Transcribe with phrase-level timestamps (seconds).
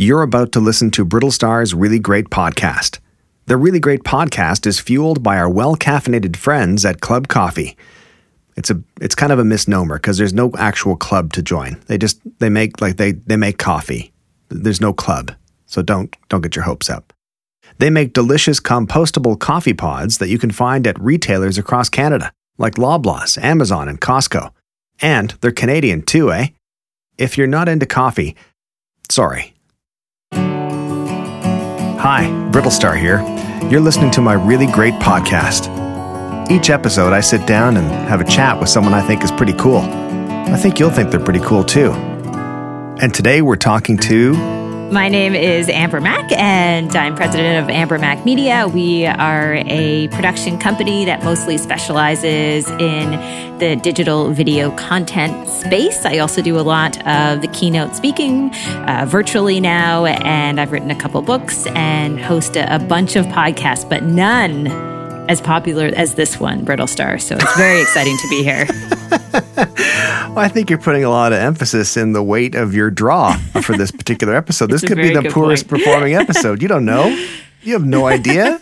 [0.00, 3.00] You're about to listen to Brittlestar's Really Great Podcast.
[3.44, 7.76] The Really Great Podcast is fueled by our well caffeinated friends at Club Coffee.
[8.56, 11.78] It's a it's kind of a misnomer because there's no actual club to join.
[11.86, 14.10] They just they make like they they make coffee.
[14.48, 15.34] There's no club.
[15.66, 17.12] So don't don't get your hopes up.
[17.76, 22.76] They make delicious compostable coffee pods that you can find at retailers across Canada, like
[22.76, 24.50] Loblaws, Amazon, and Costco.
[25.02, 26.46] And they're Canadian too, eh?
[27.18, 28.34] If you're not into coffee,
[29.10, 29.56] sorry.
[32.00, 33.20] Hi, Brittlestar here.
[33.70, 35.68] You're listening to my really great podcast.
[36.50, 39.52] Each episode, I sit down and have a chat with someone I think is pretty
[39.52, 39.80] cool.
[39.80, 41.92] I think you'll think they're pretty cool too.
[41.92, 44.32] And today we're talking to
[44.90, 48.66] My name is Amber Mac, and I'm president of Amber Mac Media.
[48.66, 56.04] We are a production company that mostly specializes in the digital video content space.
[56.04, 60.90] I also do a lot of the keynote speaking uh, virtually now, and I've written
[60.90, 64.99] a couple books and host a, a bunch of podcasts, but none
[65.30, 67.20] as popular as this one, Brittlestar.
[67.20, 68.66] So it's very exciting to be here.
[70.30, 73.36] Well, I think you're putting a lot of emphasis in the weight of your draw
[73.62, 74.70] for this particular episode.
[74.70, 76.62] this could be the poorest performing episode.
[76.62, 77.08] You don't know.
[77.62, 78.60] You have no idea.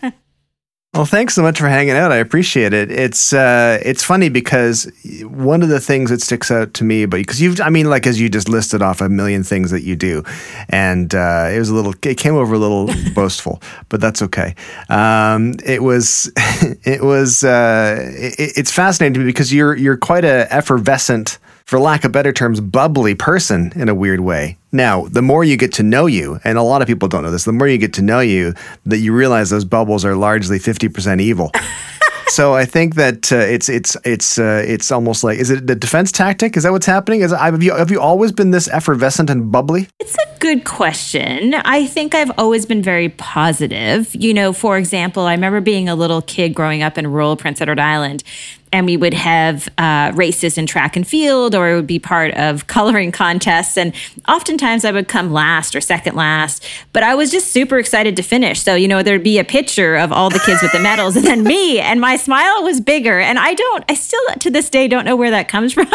[0.99, 2.11] Well, thanks so much for hanging out.
[2.11, 2.91] I appreciate it.
[2.91, 4.91] It's uh, it's funny because
[5.23, 8.05] one of the things that sticks out to me, but because you've, I mean, like
[8.05, 10.25] as you just listed off a million things that you do,
[10.71, 14.57] and uh, it was a little, it came over a little boastful, but that's okay.
[14.89, 20.25] Um, it was, it was, uh, it, it's fascinating to me because you're you're quite
[20.25, 21.39] a effervescent
[21.69, 24.57] for lack of better terms, bubbly person in a weird way.
[24.73, 27.31] Now, the more you get to know you, and a lot of people don't know
[27.31, 28.55] this, the more you get to know you,
[28.87, 31.53] that you realize those bubbles are largely 50% evil.
[32.29, 35.75] so I think that uh, it's it's it's uh, it's almost like is it the
[35.75, 36.57] defense tactic?
[36.57, 37.21] Is that what's happening?
[37.21, 39.89] Is have you have you always been this effervescent and bubbly?
[40.01, 41.55] It's a good question.
[41.55, 44.15] I think I've always been very positive.
[44.15, 47.61] You know, for example, I remember being a little kid growing up in rural Prince
[47.61, 48.23] Edward Island,
[48.73, 52.33] and we would have uh, races in track and field, or it would be part
[52.35, 53.77] of coloring contests.
[53.77, 53.95] And
[54.29, 58.23] oftentimes I would come last or second last, but I was just super excited to
[58.23, 58.61] finish.
[58.61, 61.25] So, you know, there'd be a picture of all the kids with the medals and
[61.25, 63.19] then me, and my smile was bigger.
[63.19, 65.89] And I don't, I still to this day don't know where that comes from.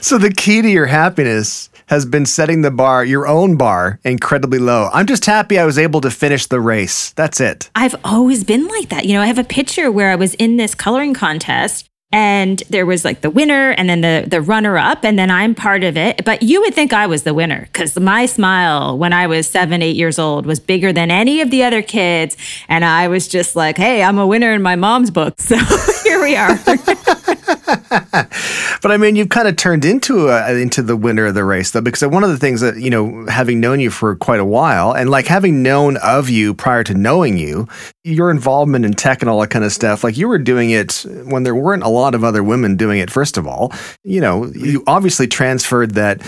[0.00, 4.58] So the key to your happiness has been setting the bar, your own bar, incredibly
[4.58, 4.88] low.
[4.92, 7.10] I'm just happy I was able to finish the race.
[7.12, 7.70] That's it.
[7.74, 9.06] I've always been like that.
[9.06, 12.84] You know, I have a picture where I was in this coloring contest and there
[12.84, 15.96] was like the winner and then the the runner up and then I'm part of
[15.96, 16.24] it.
[16.24, 19.82] But you would think I was the winner cuz my smile when I was 7
[19.82, 22.36] 8 years old was bigger than any of the other kids
[22.68, 25.56] and I was just like, "Hey, I'm a winner in my mom's book." So
[26.04, 26.58] here we are.
[28.82, 31.70] But I mean, you've kind of turned into a, into the winner of the race,
[31.70, 34.40] though, because uh, one of the things that you know, having known you for quite
[34.40, 37.68] a while, and like having known of you prior to knowing you,
[38.02, 41.06] your involvement in tech and all that kind of stuff, like you were doing it
[41.26, 43.08] when there weren't a lot of other women doing it.
[43.08, 43.72] First of all,
[44.02, 46.20] you know, you obviously transferred that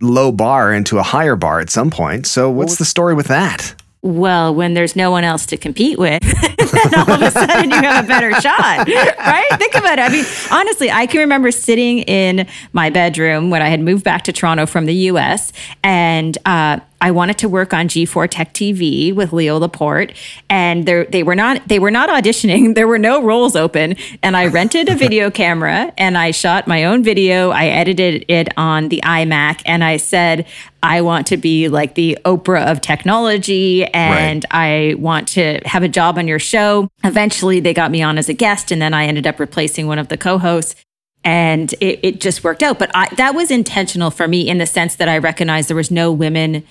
[0.00, 2.26] low bar into a higher bar at some point.
[2.26, 3.74] So, what's the story with that?
[4.00, 7.76] Well, when there's no one else to compete with, then all of a sudden you
[7.76, 8.86] have a better shot,
[9.18, 9.46] right?
[9.58, 10.02] Think about it.
[10.02, 14.22] I mean, honestly, I can remember sitting in my bedroom when I had moved back
[14.24, 19.14] to Toronto from the US and uh, I wanted to work on G4 Tech TV
[19.14, 20.12] with Leo Laporte,
[20.50, 22.74] and they they were not they were not auditioning.
[22.78, 26.84] There were no roles open, and I rented a video camera and I shot my
[26.84, 27.50] own video.
[27.50, 30.46] I edited it on the iMac, and I said
[30.82, 35.88] I want to be like the Oprah of technology, and I want to have a
[35.88, 36.88] job on your show.
[37.04, 39.98] Eventually, they got me on as a guest, and then I ended up replacing one
[39.98, 40.76] of the co-hosts
[41.24, 42.78] and it, it just worked out.
[42.78, 45.90] But I, that was intentional for me in the sense that I recognized there was
[45.90, 46.64] no women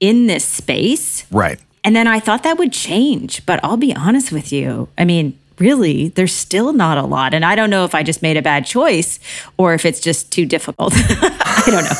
[0.00, 1.24] in this space.
[1.30, 1.60] Right.
[1.84, 3.44] And then I thought that would change.
[3.46, 4.88] But I'll be honest with you.
[4.98, 7.34] I mean, really, there's still not a lot.
[7.34, 9.20] And I don't know if I just made a bad choice
[9.56, 10.92] or if it's just too difficult.
[10.96, 11.90] I don't know.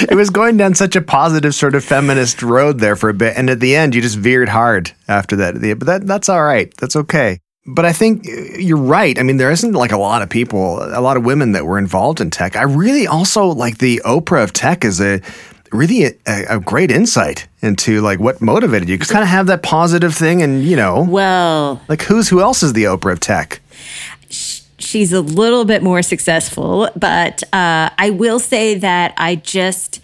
[0.10, 3.36] it was going down such a positive sort of feminist road there for a bit,
[3.36, 5.54] and at the end, you just veered hard after that.
[5.78, 6.74] But that that's all right.
[6.76, 7.38] That's okay.
[7.66, 9.18] But I think uh, you're right.
[9.18, 11.78] I mean, there isn't like a lot of people, a lot of women that were
[11.78, 12.56] involved in tech.
[12.56, 15.20] I really also like the Oprah of tech is a
[15.72, 18.96] really a, a great insight into like what motivated you.
[18.96, 22.62] Because kind of have that positive thing, and you know, Well, like who's who else
[22.62, 23.60] is the Oprah of tech?
[24.78, 30.00] she's a little bit more successful, but uh, I will say that I just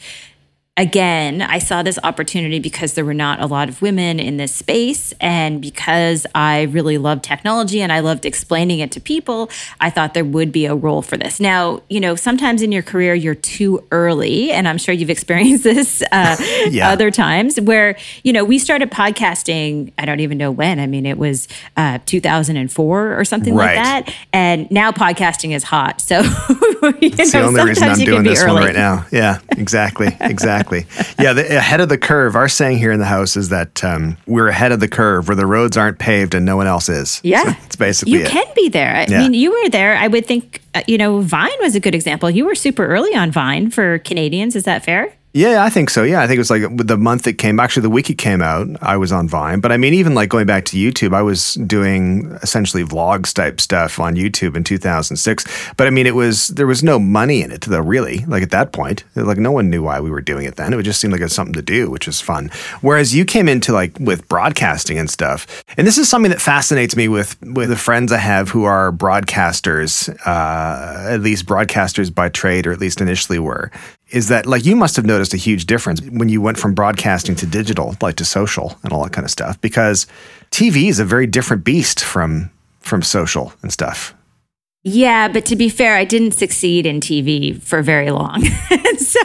[0.76, 4.54] again, I saw this opportunity because there were not a lot of women in this
[4.54, 5.14] space.
[5.20, 9.50] And because I really loved technology and I loved explaining it to people,
[9.80, 11.40] I thought there would be a role for this.
[11.40, 14.52] Now, you know, sometimes in your career, you're too early.
[14.52, 16.36] And I'm sure you've experienced this uh,
[16.68, 16.90] yeah.
[16.90, 20.78] other times where, you know, we started podcasting, I don't even know when.
[20.78, 23.76] I mean, it was uh, 2004 or something right.
[23.76, 24.14] like that.
[24.34, 26.02] And now podcasting is hot.
[26.02, 28.52] So, you know, the only reason I'm doing this early.
[28.52, 29.06] one right now.
[29.10, 30.14] Yeah, exactly.
[30.20, 31.24] Exactly exactly.
[31.24, 32.36] Yeah, the, ahead of the curve.
[32.36, 35.36] Our saying here in the house is that um, we're ahead of the curve where
[35.36, 37.20] the roads aren't paved and no one else is.
[37.22, 38.28] Yeah, so it's basically you it.
[38.28, 38.94] can be there.
[38.94, 39.20] I yeah.
[39.20, 39.96] mean, you were there.
[39.96, 42.30] I would think uh, you know Vine was a good example.
[42.30, 44.56] You were super early on Vine for Canadians.
[44.56, 45.12] Is that fair?
[45.36, 46.02] Yeah, I think so.
[46.02, 47.60] Yeah, I think it was like the month it came.
[47.60, 49.60] Actually, the week it came out, I was on Vine.
[49.60, 53.60] But I mean, even like going back to YouTube, I was doing essentially vlogs type
[53.60, 55.44] stuff on YouTube in 2006.
[55.76, 57.80] But I mean, it was there was no money in it though.
[57.80, 60.72] Really, like at that point, like no one knew why we were doing it then.
[60.72, 62.50] It just seem like it was something to do, which was fun.
[62.80, 66.96] Whereas you came into like with broadcasting and stuff, and this is something that fascinates
[66.96, 72.30] me with with the friends I have who are broadcasters, uh, at least broadcasters by
[72.30, 73.70] trade, or at least initially were
[74.10, 77.34] is that like you must have noticed a huge difference when you went from broadcasting
[77.36, 80.06] to digital, like to social and all that kind of stuff, because
[80.50, 82.50] TV is a very different beast from
[82.80, 84.14] from social and stuff.
[84.88, 88.44] Yeah, but to be fair, I didn't succeed in TV for very long.
[88.98, 89.20] so,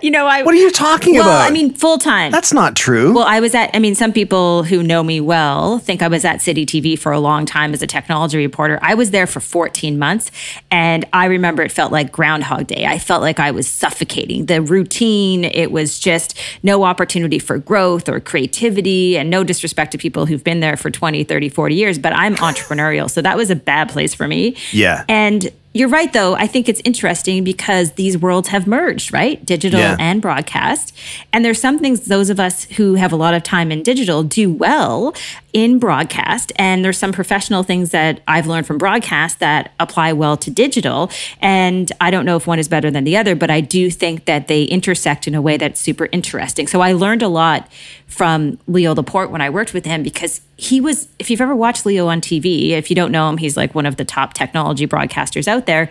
[0.00, 0.44] you know, I.
[0.44, 1.50] What are you talking well, about?
[1.50, 2.30] I mean, full time.
[2.30, 3.12] That's not true.
[3.12, 6.24] Well, I was at, I mean, some people who know me well think I was
[6.24, 8.78] at City TV for a long time as a technology reporter.
[8.80, 10.30] I was there for 14 months.
[10.70, 12.86] And I remember it felt like Groundhog Day.
[12.86, 14.46] I felt like I was suffocating.
[14.46, 19.18] The routine, it was just no opportunity for growth or creativity.
[19.18, 22.36] And no disrespect to people who've been there for 20, 30, 40 years, but I'm
[22.50, 23.10] entrepreneurial.
[23.10, 24.54] So that was a bad place for me.
[24.72, 25.04] Yeah.
[25.08, 26.34] And you're right, though.
[26.34, 29.44] I think it's interesting because these worlds have merged, right?
[29.46, 29.96] Digital yeah.
[30.00, 30.92] and broadcast.
[31.32, 34.24] And there's some things those of us who have a lot of time in digital
[34.24, 35.14] do well
[35.52, 36.52] in broadcast.
[36.56, 41.10] And there's some professional things that I've learned from broadcast that apply well to digital.
[41.40, 44.24] And I don't know if one is better than the other, but I do think
[44.24, 46.66] that they intersect in a way that's super interesting.
[46.66, 47.68] So I learned a lot
[48.06, 51.86] from Leo Laporte when I worked with him because he was, if you've ever watched
[51.86, 54.86] Leo on TV, if you don't know him, he's like one of the top technology
[54.86, 55.90] broadcasters out there.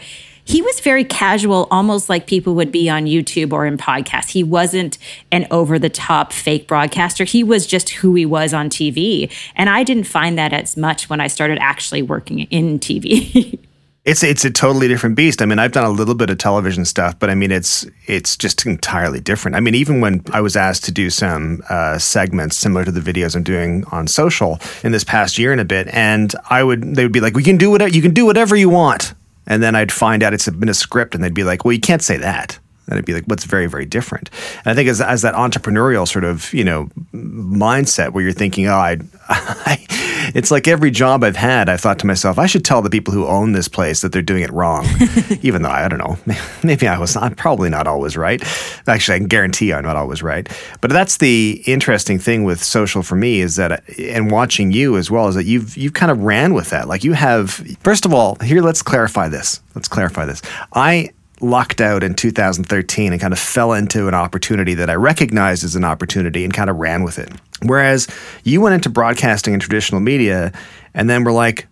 [0.49, 4.29] He was very casual, almost like people would be on YouTube or in podcasts.
[4.29, 4.97] He wasn't
[5.31, 7.23] an over the top fake broadcaster.
[7.23, 9.31] He was just who he was on TV.
[9.55, 13.59] And I didn't find that as much when I started actually working in TV.
[14.05, 15.41] It's it's a totally different beast.
[15.41, 18.37] I mean, I've done a little bit of television stuff, but I mean, it's it's
[18.37, 19.55] just entirely different.
[19.55, 23.01] I mean, even when I was asked to do some uh, segments similar to the
[23.01, 26.95] videos I'm doing on social in this past year and a bit, and I would
[26.95, 29.13] they would be like, "We can do whatever you can do whatever you want,"
[29.49, 31.81] and then I'd find out it's been a script, and they'd be like, "Well, you
[31.81, 32.59] can't say that."
[32.89, 34.31] And it'd be like, what's very, very different.
[34.65, 38.67] And I think as, as that entrepreneurial sort of, you know, mindset where you're thinking,
[38.67, 38.97] oh, I,
[39.29, 39.85] I,
[40.33, 43.13] it's like every job I've had, I've thought to myself, I should tell the people
[43.13, 44.87] who own this place that they're doing it wrong.
[45.41, 46.17] Even though I, I don't know,
[46.63, 48.41] maybe I was not, probably not always right.
[48.87, 50.49] Actually, I can guarantee I'm not always right.
[50.81, 55.11] But that's the interesting thing with social for me is that, and watching you as
[55.11, 56.87] well, is that you've, you've kind of ran with that.
[56.87, 57.51] Like you have,
[57.81, 59.61] first of all, here, let's clarify this.
[59.75, 60.41] Let's clarify this.
[60.73, 65.63] I, lucked out in 2013 and kind of fell into an opportunity that I recognized
[65.63, 67.31] as an opportunity and kind of ran with it.
[67.63, 68.07] Whereas
[68.43, 70.51] you went into broadcasting and traditional media
[70.93, 71.67] and then were like,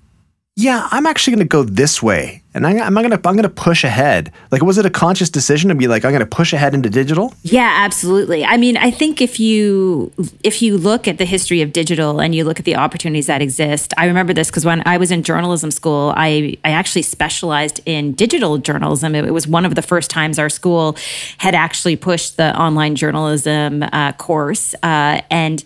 [0.56, 3.84] yeah, I'm actually going to go this way, and I, am to I'm to push
[3.84, 4.32] ahead.
[4.52, 7.34] Like, was it a conscious decision to be like, I'm to push ahead into digital?
[7.44, 8.44] Yeah, absolutely.
[8.44, 10.12] I mean, I think if you
[10.44, 13.42] if you look at the history of digital and you look at the opportunities that
[13.42, 17.80] exist, I remember this because when I was in journalism school, I I actually specialized
[17.86, 19.16] in digital journalism.
[19.16, 20.98] It, was one of the first times our school
[21.38, 25.64] had actually pushed the online journalism uh, course, uh, and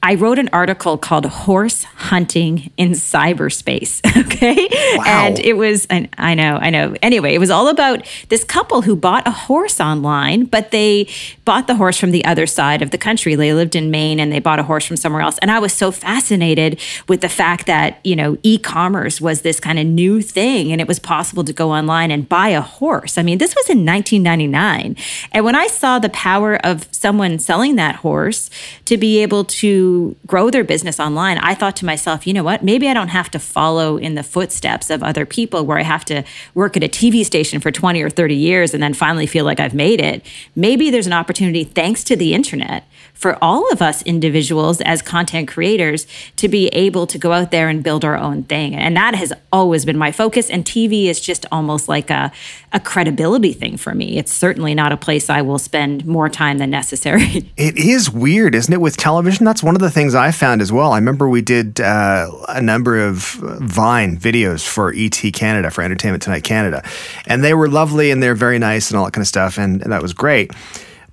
[0.00, 4.00] I wrote an article called Horse Hunting in Cyberspace.
[4.28, 4.68] Okay.
[4.96, 5.04] Wow.
[5.06, 6.94] And it was, I, I know, I know.
[7.02, 11.08] Anyway, it was all about this couple who bought a horse online, but they
[11.44, 13.34] bought the horse from the other side of the country.
[13.34, 15.38] They lived in Maine and they bought a horse from somewhere else.
[15.38, 19.58] And I was so fascinated with the fact that, you know, e commerce was this
[19.58, 23.18] kind of new thing and it was possible to go online and buy a horse.
[23.18, 24.96] I mean, this was in 1999.
[25.32, 28.50] And when I saw the power of someone selling that horse
[28.84, 29.87] to be able to
[30.26, 32.62] grow their business online, I thought to myself, you know what?
[32.62, 36.04] Maybe I don't have to follow in the footsteps of other people where I have
[36.06, 39.44] to work at a TV station for 20 or 30 years and then finally feel
[39.44, 40.24] like I've made it.
[40.56, 45.48] Maybe there's an opportunity, thanks to the internet, for all of us individuals as content
[45.48, 48.76] creators to be able to go out there and build our own thing.
[48.76, 50.48] And that has always been my focus.
[50.48, 52.30] And TV is just almost like a,
[52.72, 54.18] a credibility thing for me.
[54.18, 57.50] It's certainly not a place I will spend more time than necessary.
[57.58, 59.44] It is weird, isn't it, with television?
[59.44, 60.92] That's one of the things I found as well.
[60.92, 66.22] I remember we did uh, a number of Vine videos for ET Canada, for Entertainment
[66.22, 66.82] Tonight Canada.
[67.26, 69.58] And they were lovely and they're very nice and all that kind of stuff.
[69.58, 70.52] And, and that was great.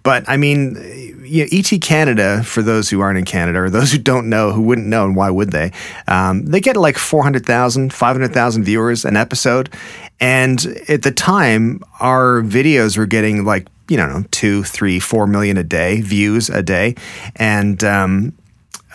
[0.05, 0.75] But I mean,
[1.23, 4.51] you know, ET Canada, for those who aren't in Canada or those who don't know,
[4.51, 5.71] who wouldn't know, and why would they?
[6.07, 9.73] Um, they get like 400,000, 500,000 viewers an episode.
[10.19, 15.57] And at the time, our videos were getting like, you know, two, three, four million
[15.57, 16.95] a day views a day.
[17.35, 18.33] And, um,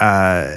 [0.00, 0.56] uh,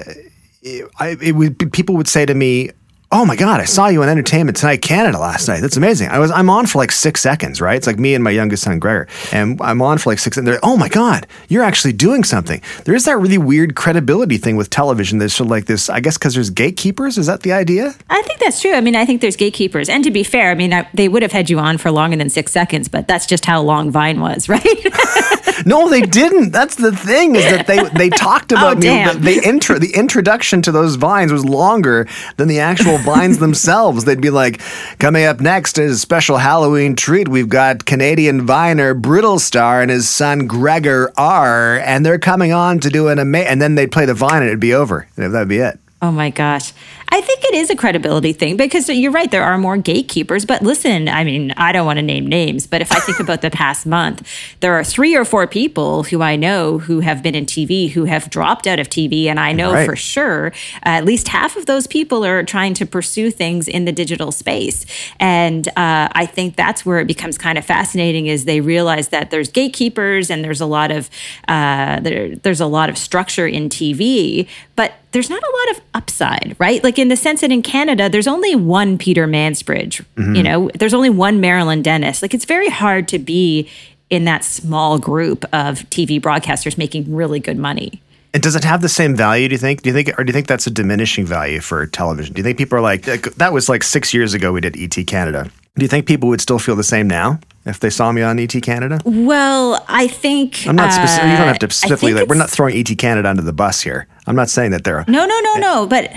[0.99, 2.71] I, it would, people would say to me,
[3.13, 5.59] oh my god, I saw you on Entertainment Tonight Canada last night.
[5.61, 6.09] That's amazing.
[6.09, 7.77] I was I'm on for like six seconds, right?
[7.77, 10.35] It's like me and my youngest son Gregor, and I'm on for like six.
[10.35, 12.61] And they're oh my god, you're actually doing something.
[12.85, 15.19] There is that really weird credibility thing with television.
[15.19, 15.89] There's sort of like this.
[15.89, 17.17] I guess because there's gatekeepers.
[17.17, 17.93] Is that the idea?
[18.09, 18.73] I think that's true.
[18.73, 19.89] I mean, I think there's gatekeepers.
[19.89, 22.17] And to be fair, I mean, I, they would have had you on for longer
[22.17, 24.63] than six seconds, but that's just how long Vine was, right?
[25.65, 26.51] no, they didn't.
[26.51, 28.83] That's the thing is that they they talked Oh, about me.
[28.87, 29.21] damn.
[29.21, 34.05] The, the intro, the introduction to those vines was longer than the actual vines themselves.
[34.05, 34.61] They'd be like,
[34.99, 37.27] coming up next is a special Halloween treat.
[37.27, 42.89] We've got Canadian viner Brittlestar and his son Gregor R, and they're coming on to
[42.89, 43.47] do an amazing.
[43.49, 45.07] And then they'd play the vine, and it'd be over.
[45.15, 45.79] That'd be it.
[46.03, 46.73] Oh my gosh.
[47.07, 50.45] I think it is a credibility thing because you're right, there are more gatekeepers.
[50.45, 53.41] But listen, I mean, I don't want to name names, but if I think about
[53.41, 54.27] the past month,
[54.59, 58.03] there are three or four people who I know who have been in TV who
[58.03, 59.27] have dropped out of TV.
[59.27, 59.85] And I know Right.
[59.85, 60.47] for sure
[60.85, 64.33] uh, at least half of those people are trying to pursue things in the digital
[64.33, 64.85] space.
[65.21, 69.31] And uh, I think that's where it becomes kind of fascinating is they realize that
[69.31, 71.09] there's gatekeepers and there's a lot of
[71.47, 75.92] uh, there, there's a lot of structure in TV, but there's not a lot of
[75.93, 76.83] upside, right?
[76.83, 80.41] Like in the sense that in Canada, there's only one Peter Mansbridge, you mm-hmm.
[80.41, 82.21] know, there's only one Marilyn Denis.
[82.21, 83.69] Like it's very hard to be
[84.09, 88.01] in that small group of TV broadcasters making really good money.
[88.33, 89.47] And does it have the same value?
[89.47, 89.83] Do you think?
[89.83, 92.33] Do you think, or do you think that's a diminishing value for television?
[92.33, 95.05] Do you think people are like, that was like six years ago we did ET
[95.05, 95.51] Canada?
[95.75, 98.39] Do you think people would still feel the same now if they saw me on
[98.39, 98.99] ET Canada?
[99.05, 101.23] Well, I think I'm not specific.
[101.25, 102.13] You don't have uh, to I specifically.
[102.13, 104.07] Like, we're not throwing ET Canada under the bus here.
[104.27, 105.05] I'm not saying that they're.
[105.07, 105.87] No, no, no, no.
[105.87, 106.11] But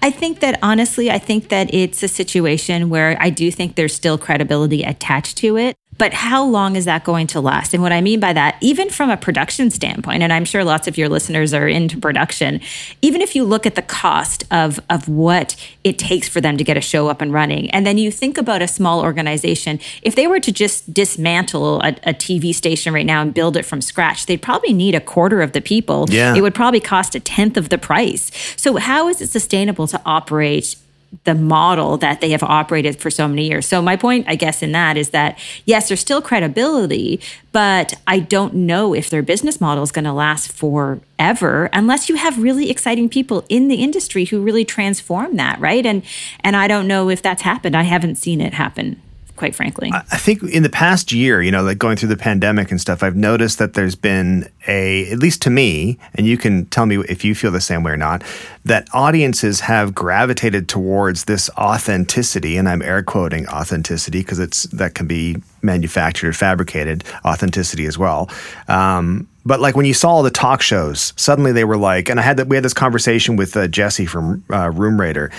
[0.00, 3.94] I think that honestly, I think that it's a situation where I do think there's
[3.94, 5.76] still credibility attached to it.
[5.98, 7.74] But how long is that going to last?
[7.74, 10.88] And what I mean by that, even from a production standpoint, and I'm sure lots
[10.88, 12.60] of your listeners are into production,
[13.02, 16.64] even if you look at the cost of, of what it takes for them to
[16.64, 20.14] get a show up and running, and then you think about a small organization, if
[20.14, 23.80] they were to just dismantle a, a TV station right now and build it from
[23.80, 26.06] scratch, they'd probably need a quarter of the people.
[26.08, 26.34] Yeah.
[26.34, 28.30] It would probably cost a tenth of the price.
[28.56, 30.76] So, how is it sustainable to operate
[31.24, 33.66] the model that they have operated for so many years?
[33.66, 37.20] So, my point, I guess, in that is that yes, there's still credibility,
[37.52, 42.16] but I don't know if their business model is going to last forever unless you
[42.16, 45.84] have really exciting people in the industry who really transform that, right?
[45.84, 46.02] And
[46.40, 47.76] and I don't know if that's happened.
[47.76, 49.00] I haven't seen it happen,
[49.36, 49.90] quite frankly.
[49.92, 53.02] I think in the past year, you know, like going through the pandemic and stuff,
[53.02, 56.98] I've noticed that there's been a, at least to me, and you can tell me
[57.08, 58.22] if you feel the same way or not,
[58.64, 64.94] that audiences have gravitated towards this authenticity, and I'm air quoting authenticity because it's that
[64.94, 68.30] can be manufactured, fabricated authenticity as well.
[68.68, 72.20] Um, but like when you saw all the talk shows, suddenly they were like, and
[72.20, 75.30] I had that we had this conversation with uh, Jesse from uh, Room Rater,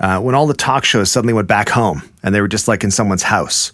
[0.00, 2.82] uh, when all the talk shows suddenly went back home and they were just like
[2.82, 3.72] in someone's house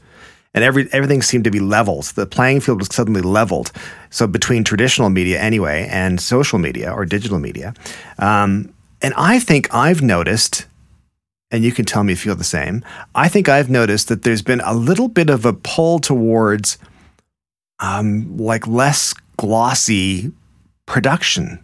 [0.54, 2.04] and every everything seemed to be leveled.
[2.16, 3.72] The playing field was suddenly leveled.
[4.10, 7.74] So between traditional media anyway and social media or digital media,
[8.18, 10.66] um, and I think I've noticed,
[11.50, 12.84] and you can tell me if you feel the same.
[13.14, 16.78] I think I've noticed that there's been a little bit of a pull towards,
[17.80, 20.32] um, like less glossy
[20.86, 21.58] production.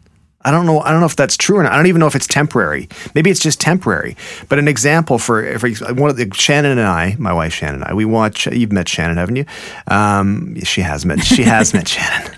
[0.47, 0.81] I don't know.
[0.81, 1.73] I don't know if that's true or not.
[1.73, 2.89] I don't even know if it's temporary.
[3.15, 4.15] Maybe it's just temporary.
[4.51, 7.85] But an example for, for one of the Shannon and I, my wife Shannon and
[7.85, 8.47] I, we watch.
[8.47, 9.47] You've met Shannon, haven't you?
[9.87, 11.25] Um, she has met.
[11.25, 12.31] She has met Shannon.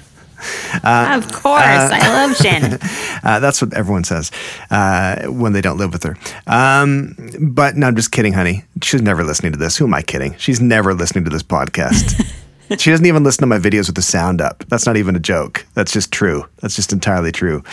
[0.84, 1.62] Of course.
[1.62, 2.78] I love Shannon.
[3.26, 4.30] Uh, that's what everyone says
[4.70, 6.16] uh, when they don't live with her.
[6.46, 8.62] Um, but no, I'm just kidding, honey.
[8.82, 9.76] She's never listening to this.
[9.76, 10.36] Who am I kidding?
[10.36, 12.24] She's never listening to this podcast.
[12.78, 14.64] she doesn't even listen to my videos with the sound up.
[14.68, 15.66] That's not even a joke.
[15.74, 16.46] That's just true.
[16.58, 17.64] That's just entirely true.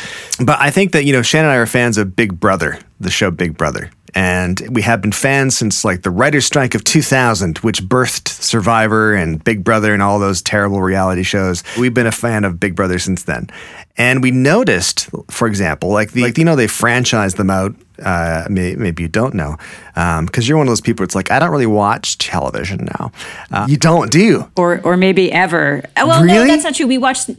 [0.44, 3.12] But I think that, you know, Shannon and I are fans of Big Brother, the
[3.12, 3.92] show Big Brother.
[4.16, 9.14] And we have been fans since like the writer's strike of 2000, which birthed Survivor
[9.14, 11.64] and Big Brother and all those terrible reality shows.
[11.78, 13.50] We've been a fan of Big Brother since then.
[13.96, 17.76] And we noticed, for example, like the, like, you know, they franchised them out.
[18.04, 19.56] Uh, may, maybe you don't know,
[19.94, 21.04] because um, you're one of those people.
[21.04, 23.12] It's like I don't really watch television now.
[23.52, 24.52] Uh, you don't, do you?
[24.58, 25.84] Or or maybe ever.
[25.96, 26.40] Uh, well, really?
[26.40, 26.88] no, that's not true.
[26.88, 27.30] We watched.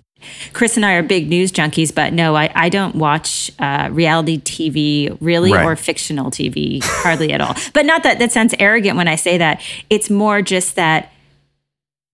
[0.53, 4.41] Chris and I are big news junkies, but no, I, I don't watch uh, reality
[4.41, 5.65] TV really right.
[5.65, 7.55] or fictional TV hardly at all.
[7.73, 9.61] But not that that sounds arrogant when I say that.
[9.91, 11.13] It's more just that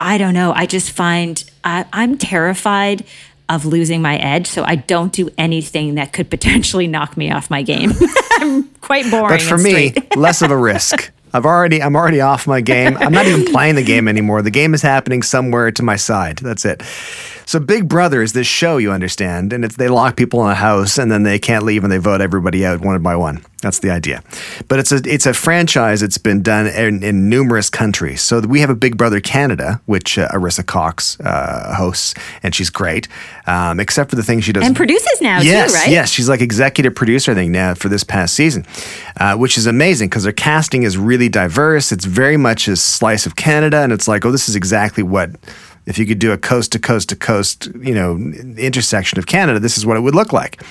[0.00, 0.52] I don't know.
[0.52, 3.04] I just find I, I'm terrified
[3.50, 4.46] of losing my edge.
[4.46, 7.92] So I don't do anything that could potentially knock me off my game.
[8.38, 9.28] I'm quite boring.
[9.28, 11.12] But for me, less of a risk.
[11.32, 12.96] I've already I'm already off my game.
[12.96, 14.42] I'm not even playing the game anymore.
[14.42, 16.38] The game is happening somewhere to my side.
[16.38, 16.82] That's it.
[17.50, 20.54] So Big Brother is this show, you understand, and it's they lock people in a
[20.54, 23.44] house and then they can't leave and they vote everybody out one by one.
[23.60, 24.22] That's the idea.
[24.68, 26.00] But it's a it's a franchise.
[26.00, 28.22] It's been done in, in numerous countries.
[28.22, 32.14] So we have a Big Brother Canada, which uh, Arisa Cox uh, hosts,
[32.44, 33.08] and she's great,
[33.48, 35.90] um, except for the things she does and produces now yes, too, right?
[35.90, 38.64] Yes, she's like executive producer, I think, now for this past season,
[39.18, 41.90] uh, which is amazing because their casting is really diverse.
[41.90, 45.30] It's very much a slice of Canada, and it's like, oh, this is exactly what
[45.86, 48.16] if you could do a coast to coast to coast, you know,
[48.56, 50.62] intersection of Canada, this is what it would look like,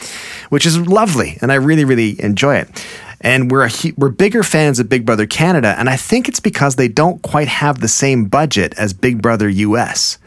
[0.50, 2.86] which is lovely, and I really, really enjoy it.
[3.22, 6.75] And we're a, we're bigger fans of Big Brother Canada, and I think it's because
[6.75, 10.18] they don't quite have the same budget as Big Brother US.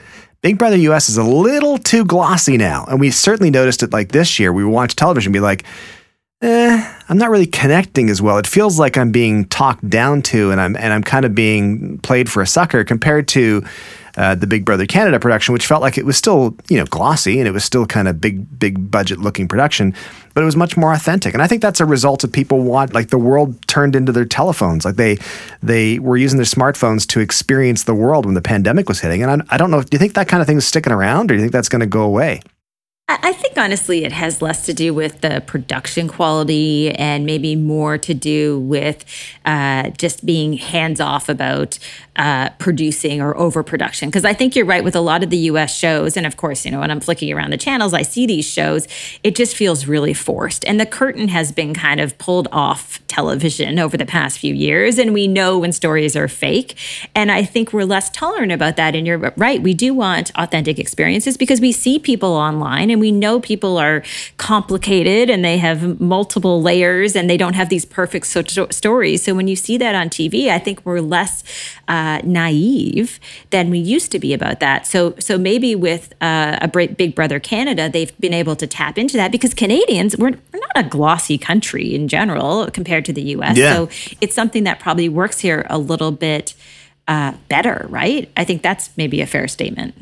[0.42, 4.12] Big Brother US is a little too glossy now, and we certainly noticed it like
[4.12, 4.52] this year.
[4.52, 5.64] We watch television, and be like,
[6.42, 8.36] eh, I'm not really connecting as well.
[8.38, 11.98] It feels like I'm being talked down to, and I'm and I'm kind of being
[11.98, 13.64] played for a sucker compared to
[14.16, 17.38] uh, the Big Brother Canada production, which felt like it was still you know glossy
[17.38, 19.94] and it was still kind of big big budget looking production,
[20.34, 21.34] but it was much more authentic.
[21.34, 24.24] And I think that's a result of people want like the world turned into their
[24.24, 25.18] telephones, like they
[25.62, 29.22] they were using their smartphones to experience the world when the pandemic was hitting.
[29.22, 31.30] And I, I don't know, do you think that kind of thing is sticking around,
[31.30, 32.42] or do you think that's going to go away?
[33.22, 37.98] I think honestly, it has less to do with the production quality and maybe more
[37.98, 39.04] to do with
[39.44, 41.78] uh, just being hands off about
[42.16, 44.08] uh, producing or overproduction.
[44.08, 46.16] Because I think you're right with a lot of the US shows.
[46.16, 48.86] And of course, you know, when I'm flicking around the channels, I see these shows,
[49.22, 50.64] it just feels really forced.
[50.66, 54.98] And the curtain has been kind of pulled off television over the past few years.
[54.98, 56.76] And we know when stories are fake.
[57.14, 58.94] And I think we're less tolerant about that.
[58.94, 63.10] And you're right, we do want authentic experiences because we see people online and we
[63.10, 64.04] know people are
[64.36, 69.24] complicated and they have multiple layers and they don't have these perfect so- stories.
[69.24, 71.42] So when you see that on TV, I think we're less
[71.88, 73.18] uh, naive
[73.50, 74.86] than we used to be about that.
[74.86, 79.16] So so maybe with uh, a Big Brother Canada, they've been able to tap into
[79.16, 83.56] that because Canadians we're, we're not a glossy country in general compared to the U.S.
[83.56, 83.74] Yeah.
[83.74, 83.88] So
[84.20, 86.54] it's something that probably works here a little bit
[87.08, 88.30] uh, better, right?
[88.36, 89.94] I think that's maybe a fair statement.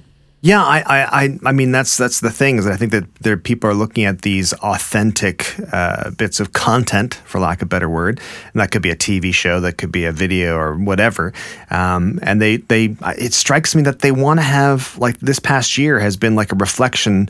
[0.42, 0.82] Yeah, I,
[1.24, 4.04] I, I mean that's that's the thing is I think that there people are looking
[4.04, 8.20] at these authentic uh, bits of content, for lack of a better word,
[8.54, 11.34] and that could be a TV show, that could be a video or whatever,
[11.68, 15.76] um, and they they it strikes me that they want to have like this past
[15.76, 17.28] year has been like a reflection.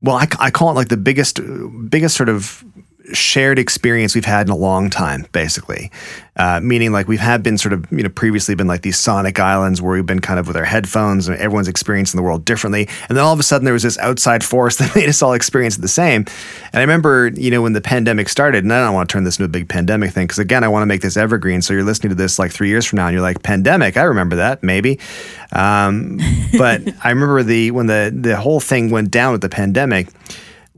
[0.00, 1.38] Well, I, I call it like the biggest
[1.90, 2.64] biggest sort of
[3.12, 5.90] shared experience we've had in a long time, basically.
[6.36, 9.38] Uh, meaning, like we've had been sort of, you know, previously been like these sonic
[9.38, 12.88] islands where we've been kind of with our headphones and everyone's experiencing the world differently.
[13.08, 15.34] And then all of a sudden there was this outside force that made us all
[15.34, 16.24] experience the same.
[16.72, 19.24] And I remember, you know, when the pandemic started, and I don't want to turn
[19.24, 21.60] this into a big pandemic thing because, again, I want to make this evergreen.
[21.60, 24.04] So you're listening to this like three years from now and you're like, pandemic, I
[24.04, 24.98] remember that, maybe.
[25.52, 26.18] Um,
[26.56, 30.08] but I remember the when the the whole thing went down with the pandemic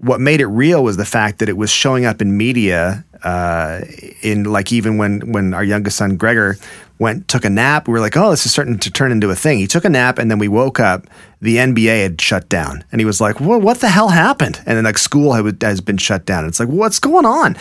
[0.05, 3.81] what made it real was the fact that it was showing up in media uh,
[4.23, 6.57] in like even when when our youngest son Gregor
[6.99, 9.35] went took a nap, we were like, oh, this is starting to turn into a
[9.35, 9.59] thing.
[9.59, 11.07] He took a nap and then we woke up.
[11.41, 14.61] The NBA had shut down, and he was like, well, what the hell happened?
[14.67, 16.47] And then like school has been shut down.
[16.47, 17.57] It's like, what's going on?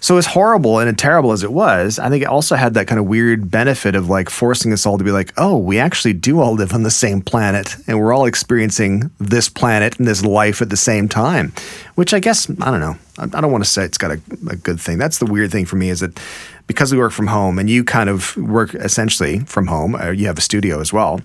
[0.00, 2.98] So as horrible and terrible as it was, I think it also had that kind
[2.98, 6.40] of weird benefit of like forcing us all to be like, oh, we actually do
[6.40, 10.62] all live on the same planet and we're all experiencing this planet and this life
[10.62, 11.52] at the same time,
[11.96, 12.96] which I guess, I don't know.
[13.18, 14.96] I don't want to say it's got a, a good thing.
[14.96, 16.18] That's the weird thing for me is that
[16.66, 20.26] because we work from home and you kind of work essentially from home, uh, you
[20.28, 21.20] have a studio as well,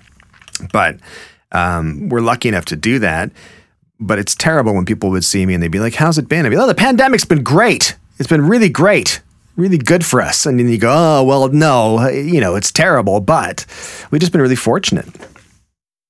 [0.74, 0.98] but
[1.54, 3.32] um, we're lucky enough to do that.
[3.98, 6.46] But it's terrible when people would see me and they'd be like, how's it been?
[6.46, 9.22] I'd be like, oh, the pandemic's been great it's been really great,
[9.56, 10.46] really good for us.
[10.46, 13.66] And then you go, oh, well, no, you know, it's terrible, but
[14.12, 15.08] we've just been really fortunate.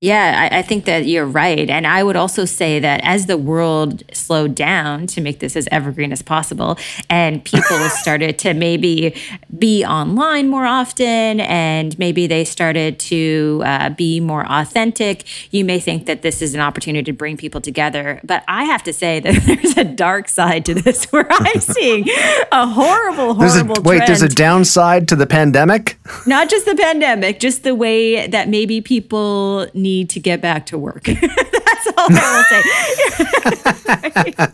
[0.02, 1.70] Yeah, I, I, think that you're right.
[1.70, 5.70] And I would also say that as the world slowed down to make this as
[5.72, 6.78] evergreen as possible,
[7.10, 9.16] and people started to maybe
[9.58, 15.80] be online more often, and maybe they started to uh, be more authentic, you may
[15.80, 18.20] think that this is an opportunity to bring people together.
[18.22, 22.06] But I have to say that there's a dark side to this where I'm seeing
[22.52, 25.98] a horrible, horrible there's a, Wait, there's a downside to the pandemic?
[26.28, 30.78] Not just the pandemic, just the way that maybe people need to get back to
[30.78, 31.04] work.
[31.06, 32.62] That's all I will say.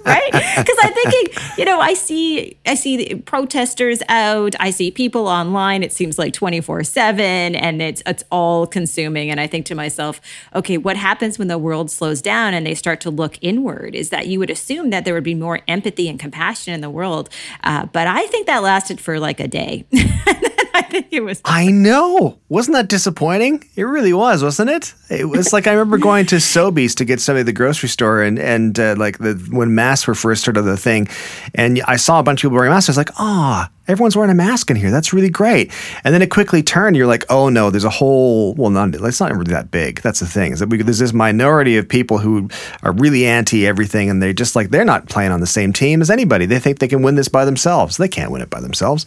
[0.05, 0.31] right?
[0.31, 5.83] Because I'm thinking, you know, I see I see protesters out, I see people online.
[5.83, 7.19] It seems like 24/7
[7.55, 10.19] and it's it's all consuming and I think to myself,
[10.53, 13.95] okay, what happens when the world slows down and they start to look inward?
[13.95, 16.89] Is that you would assume that there would be more empathy and compassion in the
[16.89, 17.29] world.
[17.63, 19.85] Uh, but I think that lasted for like a day.
[20.91, 21.41] I think it was.
[21.45, 22.37] I know.
[22.49, 23.63] Wasn't that disappointing?
[23.77, 24.93] It really was, wasn't it?
[25.09, 28.21] It was like I remember going to Sobeys to get something at the grocery store,
[28.21, 31.07] and and uh, like the when masks were first started the thing,
[31.55, 32.89] and I saw a bunch of people wearing masks.
[32.89, 33.69] I was like, ah.
[33.69, 34.91] Oh, everyone's wearing a mask in here.
[34.91, 35.71] That's really great.
[36.03, 36.95] And then it quickly turned.
[36.95, 38.53] You're like, oh no, there's a whole.
[38.55, 40.01] Well, not it's not really that big.
[40.01, 42.49] That's the thing is that we, there's this minority of people who
[42.83, 46.01] are really anti everything, and they're just like they're not playing on the same team
[46.01, 46.45] as anybody.
[46.45, 47.97] They think they can win this by themselves.
[47.97, 49.05] They can't win it by themselves.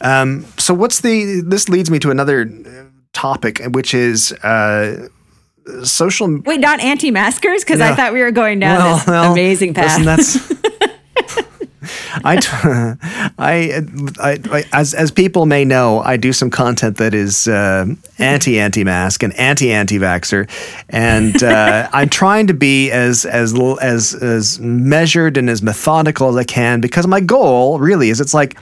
[0.00, 1.42] Um, so what's the?
[1.44, 2.50] This leads me to another
[3.12, 4.32] topic, which is.
[4.32, 5.08] Uh,
[5.82, 7.86] social wait not anti-maskers because no.
[7.86, 10.56] i thought we were going down well, this well, amazing path listen,
[12.24, 12.96] I,
[13.38, 13.82] I,
[14.18, 17.86] I, I, as as people may know, I do some content that is uh,
[18.18, 20.48] anti anti mask and anti anti vaxer,
[20.88, 26.36] and uh, I'm trying to be as as as as measured and as methodical as
[26.36, 28.56] I can because my goal really is it's like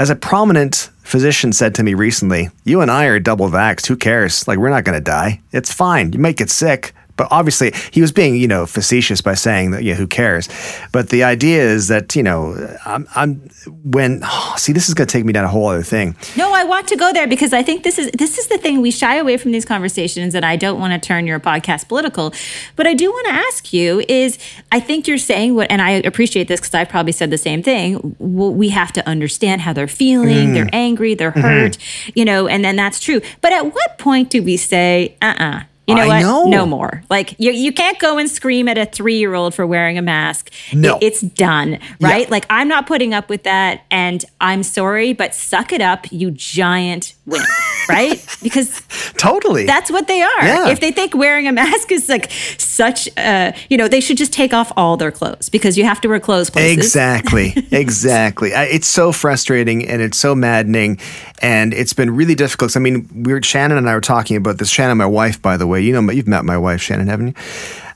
[0.00, 3.86] as a prominent physician said to me recently, you and I are double vaxxed.
[3.86, 4.48] Who cares?
[4.48, 5.42] Like, we're not going to die.
[5.52, 6.14] It's fine.
[6.14, 9.82] You might get sick, but obviously, he was being, you know, facetious by saying that,
[9.82, 10.48] yeah, who cares?
[10.90, 13.46] But the idea is that, you know, I'm, I'm
[13.84, 16.16] when oh, see, this is going to take me down a whole other thing.
[16.34, 18.80] No, I want to go there because I think this is this is the thing
[18.80, 22.32] we shy away from these conversations, and I don't want to turn your podcast political.
[22.74, 24.38] But I do want to ask you: is
[24.72, 27.62] I think you're saying what, and I appreciate this because I've probably said the same
[27.62, 28.16] thing.
[28.18, 30.48] Well, we have to understand how they're feeling.
[30.48, 30.54] Mm.
[30.54, 31.14] They're angry.
[31.14, 31.40] They're mm-hmm.
[31.42, 31.72] hurt.
[31.76, 32.10] Mm-hmm.
[32.14, 33.20] You know, and then that's true.
[33.42, 36.20] But at what point do we say, uh, uh-uh, uh you know I what?
[36.20, 36.44] Know.
[36.44, 37.02] No more.
[37.10, 40.02] Like you, you can't go and scream at a three year old for wearing a
[40.02, 40.50] mask.
[40.72, 41.78] No, it, it's done.
[42.00, 42.24] Right?
[42.24, 42.30] Yeah.
[42.30, 46.30] Like I'm not putting up with that, and I'm sorry, but suck it up, you
[46.30, 47.46] giant wimp.
[47.88, 48.24] right?
[48.42, 48.82] Because
[49.16, 50.44] totally, that's what they are.
[50.44, 50.68] Yeah.
[50.68, 54.32] If they think wearing a mask is like such, uh, you know, they should just
[54.32, 56.50] take off all their clothes because you have to wear clothes.
[56.50, 56.76] Places.
[56.78, 58.50] Exactly, exactly.
[58.50, 60.98] It's so frustrating and it's so maddening,
[61.42, 62.76] and it's been really difficult.
[62.76, 64.70] I mean, we are Shannon and I were talking about this.
[64.70, 67.34] Shannon, my wife, by the way, you know, you've met my wife, Shannon, haven't you?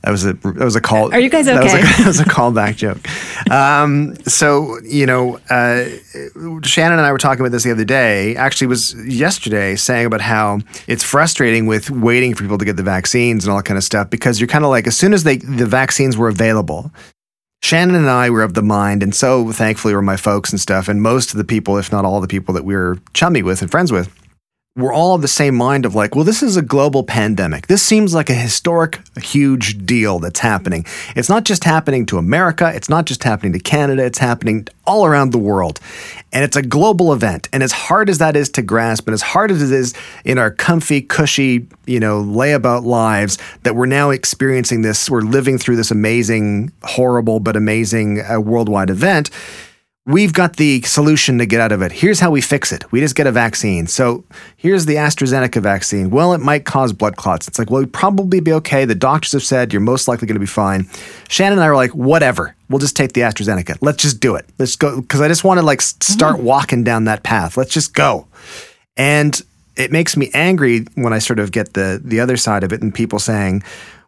[0.04, 1.14] That was a that was a call.
[1.14, 1.56] Are you guys okay?
[1.56, 3.08] That was a, that was a callback joke.
[3.50, 5.86] Um, so you know, uh,
[6.62, 8.36] Shannon and I were talking about this the other day.
[8.36, 12.82] Actually, was yesterday saying about how it's frustrating with waiting for people to get the
[12.82, 15.24] vaccines and all that kind of stuff because you're kind of like as soon as
[15.24, 16.92] they the vaccines were available,
[17.62, 20.86] Shannon and I were of the mind, and so thankfully were my folks and stuff,
[20.86, 23.62] and most of the people, if not all the people that we were chummy with
[23.62, 24.14] and friends with,
[24.76, 27.68] we're all of the same mind of like, well, this is a global pandemic.
[27.68, 30.84] This seems like a historic, huge deal that's happening.
[31.14, 32.72] It's not just happening to America.
[32.74, 34.04] It's not just happening to Canada.
[34.04, 35.78] It's happening all around the world.
[36.32, 37.48] And it's a global event.
[37.52, 40.38] And as hard as that is to grasp, and as hard as it is in
[40.38, 45.76] our comfy, cushy, you know, layabout lives that we're now experiencing this, we're living through
[45.76, 49.30] this amazing, horrible, but amazing uh, worldwide event
[50.06, 51.90] We've got the solution to get out of it.
[51.90, 52.84] Here's how we fix it.
[52.92, 53.86] We just get a vaccine.
[53.86, 54.22] So
[54.58, 56.10] here's the AstraZeneca vaccine.
[56.10, 57.48] Well, it might cause blood clots.
[57.48, 58.84] It's like, well, we'd probably be okay.
[58.84, 60.90] The doctors have said you're most likely going to be fine.
[61.28, 62.54] Shannon and I were like, whatever.
[62.68, 63.78] We'll just take the AstraZeneca.
[63.80, 64.46] Let's just do it.
[64.58, 65.00] Let's go.
[65.00, 66.44] Because I just want to like start mm-hmm.
[66.44, 67.56] walking down that path.
[67.56, 68.26] Let's just go.
[68.98, 69.40] And
[69.76, 72.82] it makes me angry when I sort of get the the other side of it
[72.82, 73.62] and people saying,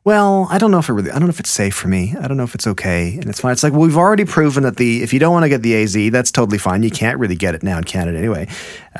[0.06, 2.14] well, I don't know if it really, I don't know if it's safe for me.
[2.20, 3.14] I don't know if it's okay.
[3.16, 3.50] And it's fine.
[3.50, 5.74] It's like, well, we've already proven that the, if you don't want to get the
[5.82, 6.84] AZ, that's totally fine.
[6.84, 8.46] You can't really get it now in Canada anyway.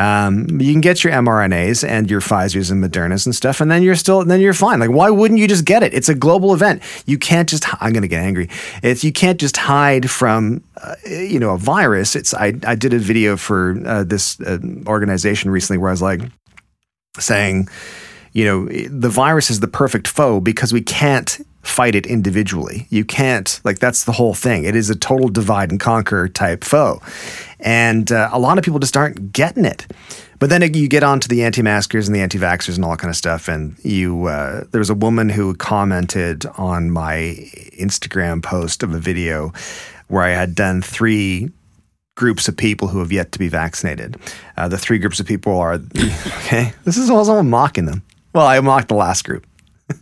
[0.00, 3.84] Um, you can get your mRNAs and your Pfizer's and Moderna's and stuff, and then
[3.84, 4.80] you're still, then you're fine.
[4.80, 5.94] Like, why wouldn't you just get it?
[5.94, 6.82] It's a global event.
[7.06, 8.50] You can't just, I'm going to get angry.
[8.82, 12.16] It's, you can't just hide from, uh, you know, a virus.
[12.16, 16.02] It's, I, I did a video for uh, this uh, organization recently where I was
[16.02, 16.22] like
[17.16, 17.68] saying,
[18.36, 22.86] you know, the virus is the perfect foe because we can't fight it individually.
[22.90, 24.64] You can't, like, that's the whole thing.
[24.64, 27.00] It is a total divide and conquer type foe.
[27.60, 29.86] And uh, a lot of people just aren't getting it.
[30.38, 33.16] But then you get onto the anti-maskers and the anti-vaxxers and all that kind of
[33.16, 33.48] stuff.
[33.48, 37.38] And you, uh, there was a woman who commented on my
[37.78, 39.54] Instagram post of a video
[40.08, 41.48] where I had done three
[42.16, 44.18] groups of people who have yet to be vaccinated.
[44.58, 45.74] Uh, the three groups of people are
[46.44, 46.74] okay.
[46.84, 48.02] This is also mocking them.
[48.36, 49.46] Well, I mocked the last group.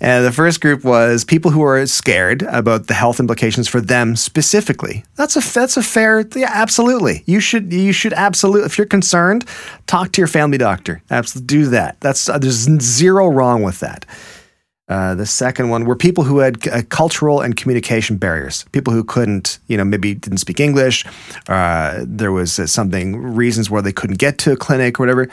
[0.00, 4.16] And the first group was people who are scared about the health implications for them
[4.16, 5.04] specifically.
[5.14, 7.22] That's a that's a fair yeah, absolutely.
[7.24, 9.46] You should you should absolutely if you're concerned,
[9.86, 11.00] talk to your family doctor.
[11.10, 12.00] Absolutely do that.
[12.00, 14.04] That's uh, there's zero wrong with that.
[14.86, 18.66] Uh, the second one were people who had uh, cultural and communication barriers.
[18.72, 21.06] People who couldn't, you know, maybe didn't speak English.
[21.48, 25.30] Uh, there was uh, something reasons where they couldn't get to a clinic or whatever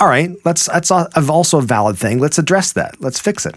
[0.00, 2.18] all right, let's that's also a valid thing.
[2.18, 3.00] Let's address that.
[3.00, 3.54] Let's fix it.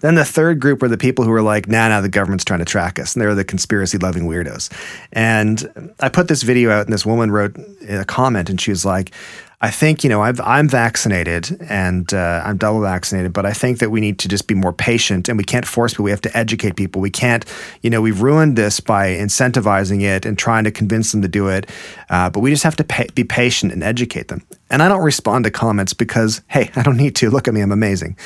[0.00, 2.58] Then the third group were the people who were like, nah, nah, the government's trying
[2.58, 4.70] to track us, and they're the conspiracy loving weirdos.
[5.12, 7.56] And I put this video out, and this woman wrote
[7.88, 9.12] a comment, and she was like,
[9.60, 13.80] I think, you know, i am vaccinated and uh, I'm double vaccinated, but I think
[13.80, 16.04] that we need to just be more patient and we can't force people.
[16.04, 17.02] We have to educate people.
[17.02, 17.44] We can't,
[17.82, 21.48] you know, we've ruined this by incentivizing it and trying to convince them to do
[21.48, 21.68] it.
[22.08, 24.46] Uh, but we just have to pay, be patient and educate them.
[24.70, 27.30] And I don't respond to comments because, hey, I don't need to.
[27.30, 28.16] Look at me, I'm amazing.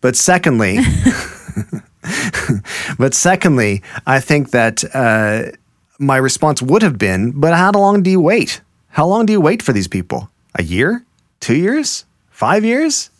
[0.00, 0.78] But secondly,
[2.98, 5.52] but secondly, I think that uh,
[5.98, 8.60] my response would have been, but how long do you wait?
[8.88, 10.30] How long do you wait for these people?
[10.54, 11.04] A year?
[11.40, 12.04] Two years?
[12.30, 13.10] Five years?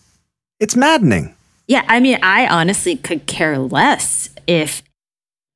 [0.60, 1.34] It's maddening.
[1.66, 4.82] Yeah, I mean, I honestly could care less if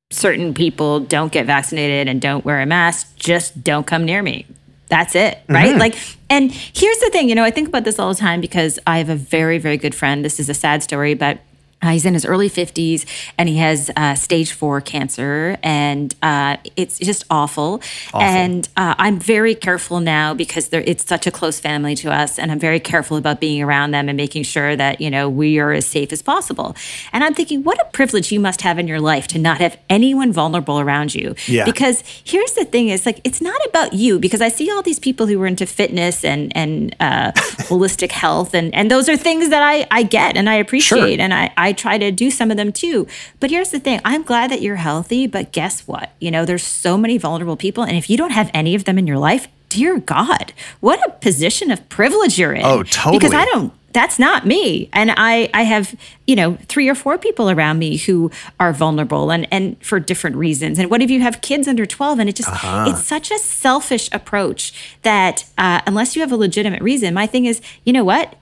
[0.09, 4.45] certain people don't get vaccinated and don't wear a mask, just don't come near me.
[4.89, 5.69] That's it, right?
[5.69, 5.79] Mm-hmm.
[5.79, 5.95] Like,
[6.29, 8.99] and here's the thing, you know, I think about this all the time because I
[8.99, 10.23] have a very, very good friend.
[10.23, 11.39] This is a sad story, but
[11.81, 13.05] uh, he's in his early 50s
[13.37, 17.81] and he has uh, stage four cancer, and uh, it's just awful.
[18.07, 18.21] awful.
[18.21, 22.51] And uh, I'm very careful now because it's such a close family to us, and
[22.51, 25.71] I'm very careful about being around them and making sure that you know we are
[25.71, 26.75] as safe as possible.
[27.13, 29.77] And I'm thinking, what a privilege you must have in your life to not have
[29.89, 31.35] anyone vulnerable around you.
[31.45, 31.65] Yeah.
[31.65, 34.17] Because here's the thing: is like it's not about you.
[34.17, 37.31] Because I see all these people who are into fitness and and uh,
[37.69, 41.21] holistic health, and and those are things that I I get and I appreciate, sure.
[41.21, 43.07] and I, I I try to do some of them too.
[43.41, 46.11] But here's the thing I'm glad that you're healthy, but guess what?
[46.21, 47.83] You know, there's so many vulnerable people.
[47.83, 51.11] And if you don't have any of them in your life, dear God, what a
[51.11, 52.65] position of privilege you're in.
[52.65, 53.19] Oh, totally.
[53.19, 55.95] Because I don't that's not me and i i have
[56.27, 60.35] you know three or four people around me who are vulnerable and and for different
[60.35, 62.85] reasons and what if you have kids under 12 and it just uh-huh.
[62.89, 67.45] it's such a selfish approach that uh, unless you have a legitimate reason my thing
[67.45, 68.35] is you know what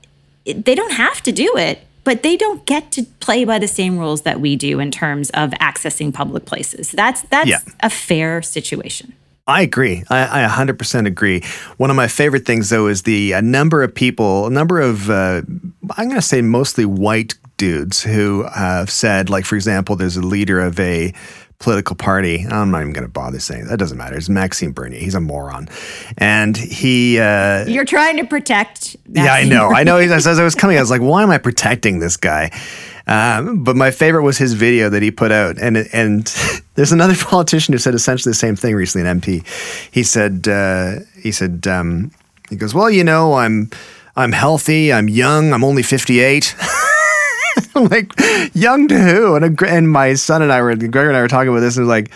[0.46, 4.00] they don't have to do it but they don't get to play by the same
[4.00, 6.92] rules that we do in terms of accessing public places.
[6.92, 7.60] That's that's yeah.
[7.82, 9.14] a fair situation.
[9.48, 10.04] I agree.
[10.10, 11.44] I, I, 100% agree.
[11.78, 15.08] One of my favorite things, though, is the a number of people, a number of,
[15.08, 15.44] uh,
[15.96, 20.22] I'm going to say mostly white dudes who have said, like, for example, there's a
[20.22, 21.14] leader of a
[21.60, 22.46] political party.
[22.50, 23.78] I'm not even going to bother saying that.
[23.78, 24.16] Doesn't matter.
[24.16, 25.00] It's Maxime Bernier.
[25.00, 25.70] He's a moron,
[26.18, 27.20] and he.
[27.20, 28.98] Uh, You're trying to protect.
[29.08, 29.74] Maxime yeah, I know.
[29.74, 29.98] I know.
[29.98, 32.52] As I was coming, I was like, why am I protecting this guy?
[33.08, 36.26] Um, but my favorite was his video that he put out, and and
[36.76, 39.08] there's another politician who said essentially the same thing recently.
[39.08, 39.46] An MP,
[39.92, 42.12] he said uh, he said um,
[42.50, 43.70] he goes, well, you know, I'm
[44.16, 46.56] I'm healthy, I'm young, I'm only 58.
[47.76, 48.12] I'm like,
[48.54, 49.36] young to who?
[49.36, 51.78] And, a, and my son and I were, Gregor and I were talking about this,
[51.78, 52.12] and it was like,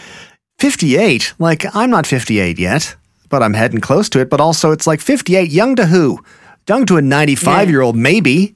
[0.60, 1.34] 58?
[1.39, 2.95] Like, I'm not 58 yet,
[3.29, 4.29] but I'm heading close to it.
[4.29, 6.23] But also, it's like 58, young to who?
[6.67, 8.55] Young to a 95 year old, maybe,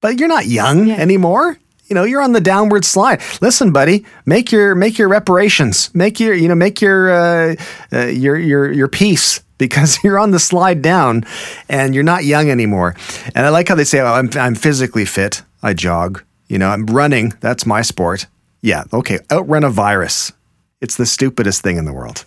[0.00, 0.96] but you're not young yeah.
[0.96, 1.58] anymore.
[1.86, 3.20] You know, you're on the downward slide.
[3.40, 5.94] Listen, buddy, make your make your reparations.
[5.94, 7.54] Make your you know make your uh,
[7.92, 11.24] uh, your your your peace because you're on the slide down,
[11.68, 12.96] and you're not young anymore.
[13.34, 15.42] And I like how they say, oh, "I'm I'm physically fit.
[15.62, 16.22] I jog.
[16.52, 17.32] You know, I'm running.
[17.40, 18.26] That's my sport.
[18.60, 19.20] Yeah, okay.
[19.32, 20.32] Outrun a virus.
[20.82, 22.26] It's the stupidest thing in the world.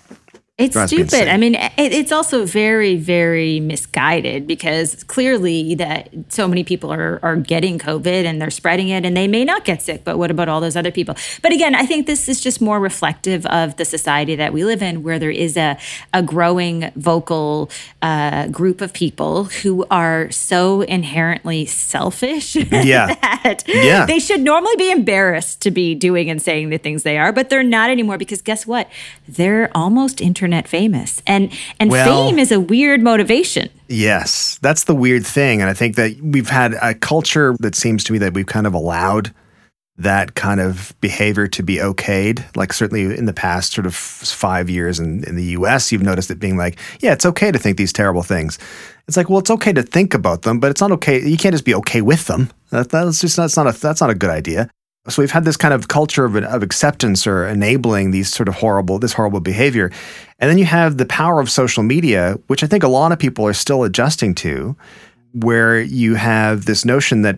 [0.58, 1.28] It's stupid.
[1.28, 7.36] I mean, it's also very, very misguided because clearly that so many people are, are
[7.36, 10.06] getting COVID and they're spreading it and they may not get sick.
[10.06, 11.18] But what about all those other people?
[11.42, 14.82] But again, I think this is just more reflective of the society that we live
[14.82, 15.78] in, where there is a,
[16.14, 17.70] a growing vocal
[18.02, 23.08] uh, group of people who are so inherently selfish yeah.
[23.08, 24.06] that yeah.
[24.06, 27.50] they should normally be embarrassed to be doing and saying the things they are, but
[27.50, 28.90] they're not anymore because guess what?
[29.28, 31.22] They're almost inter internet famous.
[31.26, 33.70] And and well, fame is a weird motivation.
[33.88, 34.60] Yes.
[34.62, 35.62] That's the weird thing.
[35.62, 38.68] And I think that we've had a culture that seems to me that we've kind
[38.68, 39.34] of allowed
[39.98, 42.44] that kind of behavior to be okayed.
[42.56, 46.30] Like certainly in the past sort of five years in, in the US, you've noticed
[46.30, 48.60] it being like, yeah, it's okay to think these terrible things.
[49.08, 51.26] It's like, well, it's okay to think about them, but it's not okay.
[51.26, 52.52] You can't just be okay with them.
[52.72, 54.70] That, that's just that's not a that's not a good idea.
[55.08, 58.56] So we've had this kind of culture of, of acceptance or enabling these sort of
[58.56, 59.92] horrible this horrible behavior,
[60.40, 63.20] and then you have the power of social media, which I think a lot of
[63.20, 64.76] people are still adjusting to,
[65.34, 67.36] where you have this notion that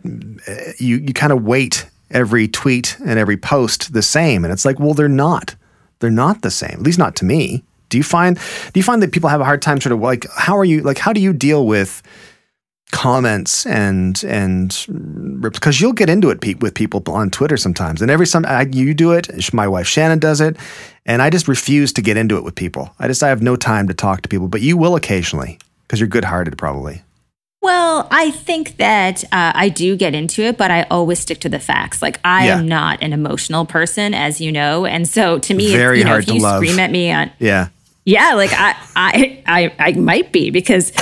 [0.48, 4.66] uh, you you kind of weight every tweet and every post the same, and it's
[4.66, 5.56] like, well, they're not.
[6.00, 6.74] They're not the same.
[6.74, 7.64] At least not to me.
[7.90, 10.26] Do you find do you find that people have a hard time sort of like
[10.36, 12.02] how are you like how do you deal with
[12.92, 14.86] comments and and
[15.42, 19.12] because you'll get into it with people on Twitter sometimes and every time you do
[19.12, 20.56] it my wife Shannon does it
[21.06, 23.58] and I just refuse to get into it with people I just I have no
[23.58, 27.04] time to talk to people but you will occasionally because you're good-hearted probably
[27.60, 31.50] well, I think that uh, I do get into it, but I always stick to
[31.50, 32.02] the facts.
[32.02, 32.60] Like I yeah.
[32.60, 36.10] am not an emotional person, as you know, and so to me, very if, you
[36.10, 36.64] hard know, if to you love.
[36.64, 37.68] Scream at me on yeah,
[38.06, 38.36] yeah.
[38.36, 40.94] Like I, I, I, I might be because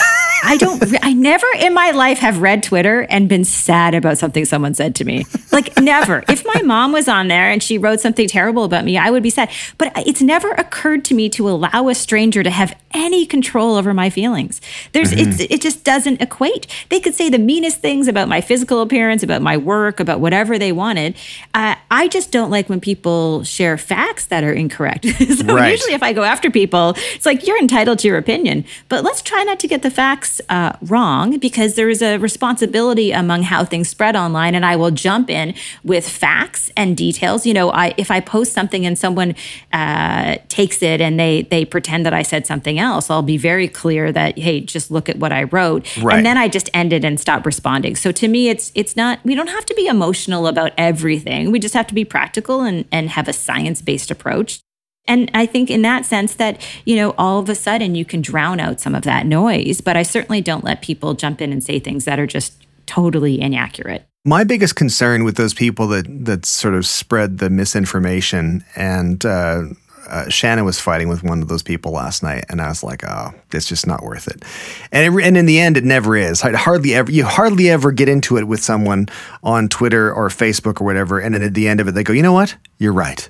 [0.45, 4.45] I don't, I never in my life have read Twitter and been sad about something
[4.45, 5.25] someone said to me.
[5.51, 6.23] Like, never.
[6.29, 9.23] If my mom was on there and she wrote something terrible about me, I would
[9.23, 9.49] be sad.
[9.77, 13.93] But it's never occurred to me to allow a stranger to have any control over
[13.93, 14.62] my feelings.
[14.91, 15.31] There's, mm-hmm.
[15.31, 16.67] it's, it just doesn't equate.
[16.89, 20.60] They could say the meanest things about my physical appearance, about my work, about whatever
[20.60, 21.15] they wanted.
[21.53, 25.05] Uh, I just don't like when people share facts that are incorrect.
[25.38, 25.71] so right.
[25.71, 29.21] usually if I go after people, it's like, you're entitled to your opinion, but let's
[29.21, 33.65] try not to get the facts uh, wrong because there is a responsibility among how
[33.65, 34.56] things spread online.
[34.56, 37.45] And I will jump in with facts and details.
[37.45, 39.36] You know, I if I post something and someone
[39.74, 43.67] uh, takes it and they they pretend that I said something else, I'll be very
[43.67, 46.17] clear that hey, just look at what I wrote, right.
[46.17, 47.95] and then I just end it and stop responding.
[47.95, 51.52] So to me, it's it's not we don't have to be emotional about everything.
[51.52, 54.64] We just have to be practical and and have a science based approach.
[55.08, 58.22] And I think in that sense that, you know, all of a sudden you can
[58.22, 59.82] drown out some of that noise.
[59.82, 63.39] But I certainly don't let people jump in and say things that are just totally
[63.39, 64.08] inaccurate.
[64.24, 69.65] My biggest concern with those people that that sort of spread the misinformation and uh,
[70.08, 73.04] uh, Shannon was fighting with one of those people last night, and I was like,
[73.08, 74.44] "Oh, it's just not worth it."
[74.91, 76.44] And it, and in the end, it never is.
[76.44, 79.08] I hardly ever you hardly ever get into it with someone
[79.44, 82.13] on Twitter or Facebook or whatever, and then at the end of it, they go,
[82.13, 82.56] "You know what?
[82.78, 83.30] You're right."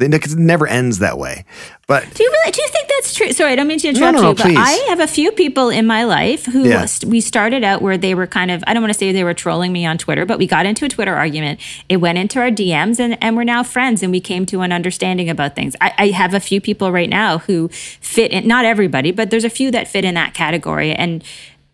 [0.00, 1.44] It never ends that way.
[1.88, 3.32] But do you really do you think that's true?
[3.32, 4.56] Sorry, I don't mean to interrupt no, no, you, but please.
[4.56, 6.86] I have a few people in my life who yeah.
[7.04, 9.34] we started out where they were kind of I don't want to say they were
[9.34, 11.60] trolling me on Twitter, but we got into a Twitter argument.
[11.88, 14.70] It went into our DMs and, and we're now friends and we came to an
[14.70, 15.74] understanding about things.
[15.80, 19.44] I, I have a few people right now who fit in not everybody, but there's
[19.44, 20.92] a few that fit in that category.
[20.92, 21.24] And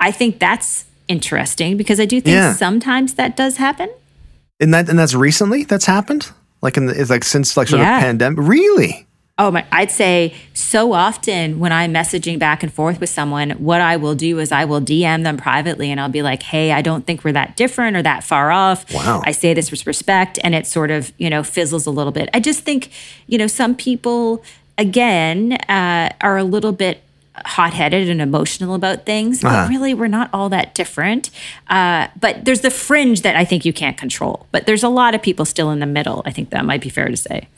[0.00, 2.54] I think that's interesting because I do think yeah.
[2.54, 3.90] sometimes that does happen.
[4.60, 6.30] And that and that's recently that's happened?
[6.64, 7.98] Like in the, it's like since like sort yeah.
[7.98, 8.38] of pandemic.
[8.40, 9.06] Really?
[9.36, 9.66] Oh my!
[9.70, 14.14] I'd say so often when I'm messaging back and forth with someone, what I will
[14.14, 17.22] do is I will DM them privately and I'll be like, "Hey, I don't think
[17.22, 19.20] we're that different or that far off." Wow!
[19.26, 22.30] I say this with respect, and it sort of you know fizzles a little bit.
[22.32, 22.90] I just think
[23.26, 24.42] you know some people
[24.78, 27.02] again uh, are a little bit
[27.44, 29.68] hot-headed and emotional about things but uh-huh.
[29.68, 31.30] really we're not all that different
[31.68, 35.14] uh, but there's the fringe that i think you can't control but there's a lot
[35.14, 37.48] of people still in the middle i think that might be fair to say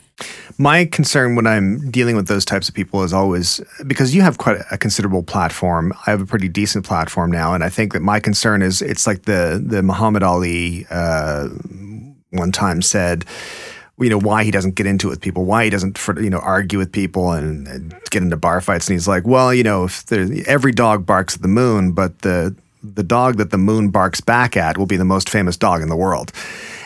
[0.57, 4.39] my concern when I'm dealing with those types of people is always because you have
[4.39, 5.93] quite a considerable platform.
[6.07, 9.05] I have a pretty decent platform now, and I think that my concern is it's
[9.05, 11.49] like the the Muhammad Ali uh,
[12.31, 13.25] one time said
[13.99, 16.39] you know why he doesn't get into it with people, why he doesn't you know
[16.39, 18.87] argue with people and, and get into bar fights.
[18.87, 20.11] And he's like, well, you know, if
[20.47, 24.55] every dog barks at the moon, but the the dog that the moon barks back
[24.55, 26.31] at will be the most famous dog in the world.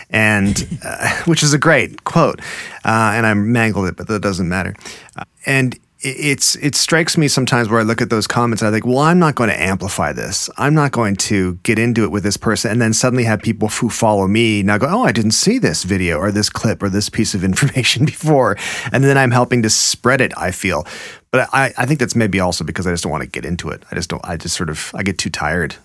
[0.09, 2.39] And uh, which is a great quote,
[2.85, 4.75] uh, and I mangled it, but that doesn't matter.
[5.15, 8.71] Uh, and it's it strikes me sometimes where I look at those comments and I
[8.71, 10.49] think, well, I'm not going to amplify this.
[10.57, 13.67] I'm not going to get into it with this person, and then suddenly have people
[13.67, 16.89] who follow me now go, oh, I didn't see this video or this clip or
[16.89, 18.57] this piece of information before,
[18.91, 20.33] and then I'm helping to spread it.
[20.37, 20.87] I feel,
[21.29, 23.69] but I I think that's maybe also because I just don't want to get into
[23.69, 23.83] it.
[23.91, 24.25] I just don't.
[24.25, 25.75] I just sort of I get too tired.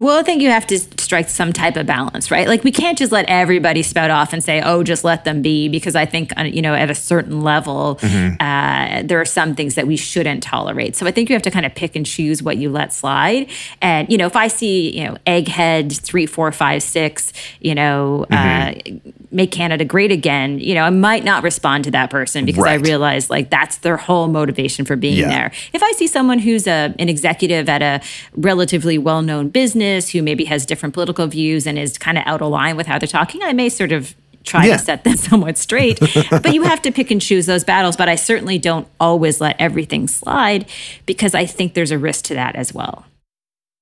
[0.00, 2.48] Well, I think you have to strike some type of balance, right?
[2.48, 5.68] Like we can't just let everybody spout off and say, "Oh, just let them be,"
[5.68, 8.34] because I think uh, you know at a certain level, mm-hmm.
[8.40, 10.96] uh, there are some things that we shouldn't tolerate.
[10.96, 13.48] So I think you have to kind of pick and choose what you let slide.
[13.80, 18.26] And you know, if I see you know egghead three, four, five, six, you know,
[18.28, 18.96] mm-hmm.
[19.06, 22.64] uh, make Canada great again, you know, I might not respond to that person because
[22.64, 22.80] right.
[22.80, 25.28] I realize like that's their whole motivation for being yeah.
[25.28, 25.52] there.
[25.72, 28.04] If I see someone who's a an executive at a
[28.34, 32.24] relatively well known business business who maybe has different political views and is kind of
[32.26, 34.76] out of line with how they're talking, I may sort of try Yeah.
[34.76, 35.98] to set them somewhat straight.
[36.30, 37.96] but you have to pick and choose those battles.
[37.96, 40.66] But I certainly don't always let everything slide
[41.06, 43.04] because I think there's a risk to that as well.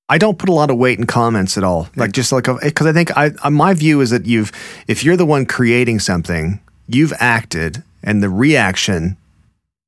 [0.09, 1.87] I don't put a lot of weight in comments at all.
[1.95, 4.51] Like just like because I think I uh, my view is that you've
[4.87, 9.15] if you're the one creating something, you've acted, and the reaction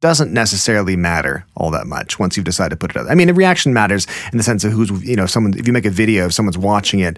[0.05, 3.09] doesn't necessarily matter all that much once you've decided to put it out.
[3.09, 5.57] I mean, the reaction matters in the sense of who's you know someone.
[5.57, 7.17] If you make a video, if someone's watching it,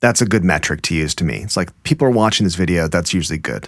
[0.00, 1.36] that's a good metric to use to me.
[1.36, 2.86] It's like people are watching this video.
[2.86, 3.66] That's usually good.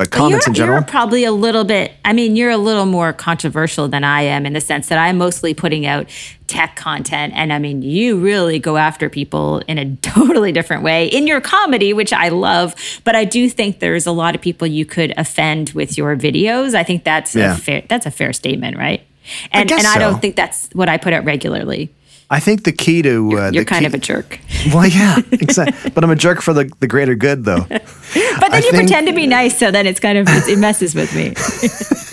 [0.00, 2.86] But comments you're, in general, You're probably a little bit, I mean, you're a little
[2.86, 6.08] more controversial than I am in the sense that I'm mostly putting out
[6.46, 7.34] tech content.
[7.36, 11.42] And I mean, you really go after people in a totally different way in your
[11.42, 12.74] comedy, which I love.
[13.04, 16.74] But I do think there's a lot of people you could offend with your videos.
[16.74, 17.52] I think that's Yeah.
[17.52, 19.02] a fair, that's a fair statement, right?
[19.52, 20.00] And, guess and I so.
[20.00, 21.94] don't think that's what I put out regularly.
[22.32, 24.38] I think the key to uh, You're the kind key, of a jerk.
[24.72, 25.90] well, yeah, exactly.
[25.90, 27.66] but I'm a jerk for the the greater good, though.
[28.40, 30.58] But then I you think- pretend to be nice, so then it's kind of it
[30.58, 31.34] messes with me.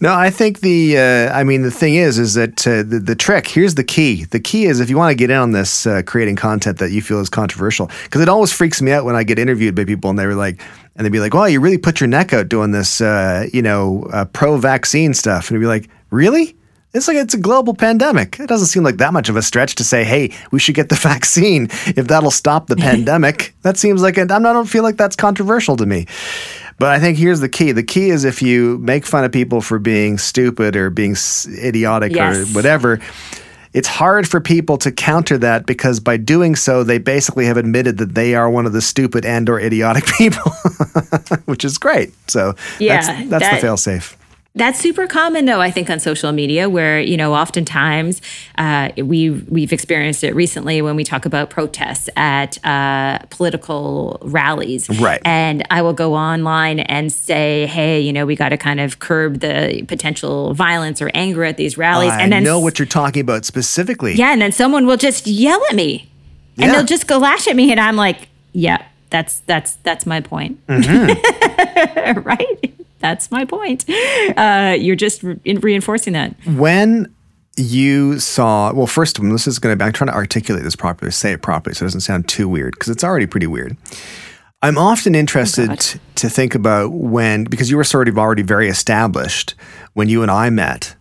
[0.00, 0.98] No, I think the.
[0.98, 3.46] Uh, I mean, the thing is, is that uh, the the trick.
[3.46, 4.24] Here's the key.
[4.24, 6.90] The key is if you want to get in on this uh, creating content that
[6.90, 9.84] you feel is controversial, because it always freaks me out when I get interviewed by
[9.84, 10.60] people and they were like,
[10.96, 13.62] and they'd be like, "Well, you really put your neck out doing this, uh, you
[13.62, 16.56] know, uh, pro-vaccine stuff," and I'd be like, "Really?"
[16.94, 18.38] It's like it's a global pandemic.
[18.38, 20.88] It doesn't seem like that much of a stretch to say, "Hey, we should get
[20.88, 21.64] the vaccine
[21.96, 25.76] if that'll stop the pandemic." That seems like it, I'm- don't feel like that's controversial
[25.76, 26.06] to me.
[26.78, 27.72] But I think here's the key.
[27.72, 31.16] The key is if you make fun of people for being stupid or being
[31.62, 33.00] idiotic or whatever,
[33.72, 37.98] it's hard for people to counter that because by doing so, they basically have admitted
[37.98, 40.52] that they are one of the stupid and or idiotic people,
[41.46, 42.12] which is great.
[42.28, 44.16] So Yeah, that's, that's that- the fail safe.
[44.56, 45.60] That's super common, though.
[45.60, 48.22] I think on social media, where you know, oftentimes
[48.56, 54.88] uh, we we've experienced it recently when we talk about protests at uh, political rallies,
[55.00, 55.20] Right.
[55.24, 59.00] And I will go online and say, "Hey, you know, we got to kind of
[59.00, 62.86] curb the potential violence or anger at these rallies." I and then know what you're
[62.86, 64.14] talking about specifically.
[64.14, 66.08] yeah, and then someone will just yell at me,
[66.58, 66.72] and Yeah.
[66.76, 68.78] they'll just go lash at me, and I'm like, "Yeah,
[69.10, 72.20] that's that's that's my point, Mm-hmm.
[72.24, 72.74] right?
[73.04, 73.84] That's my point.
[74.34, 77.14] Uh, you're just re- reinforcing that." When
[77.56, 80.64] you saw, well, first of all, this is going to, be, I'm trying to articulate
[80.64, 83.46] this properly, say it properly so it doesn't sound too weird because it's already pretty
[83.46, 83.76] weird.
[84.62, 88.68] I'm often interested t- to think about when, because you were sort of already very
[88.68, 89.54] established
[89.92, 90.96] when you and I met.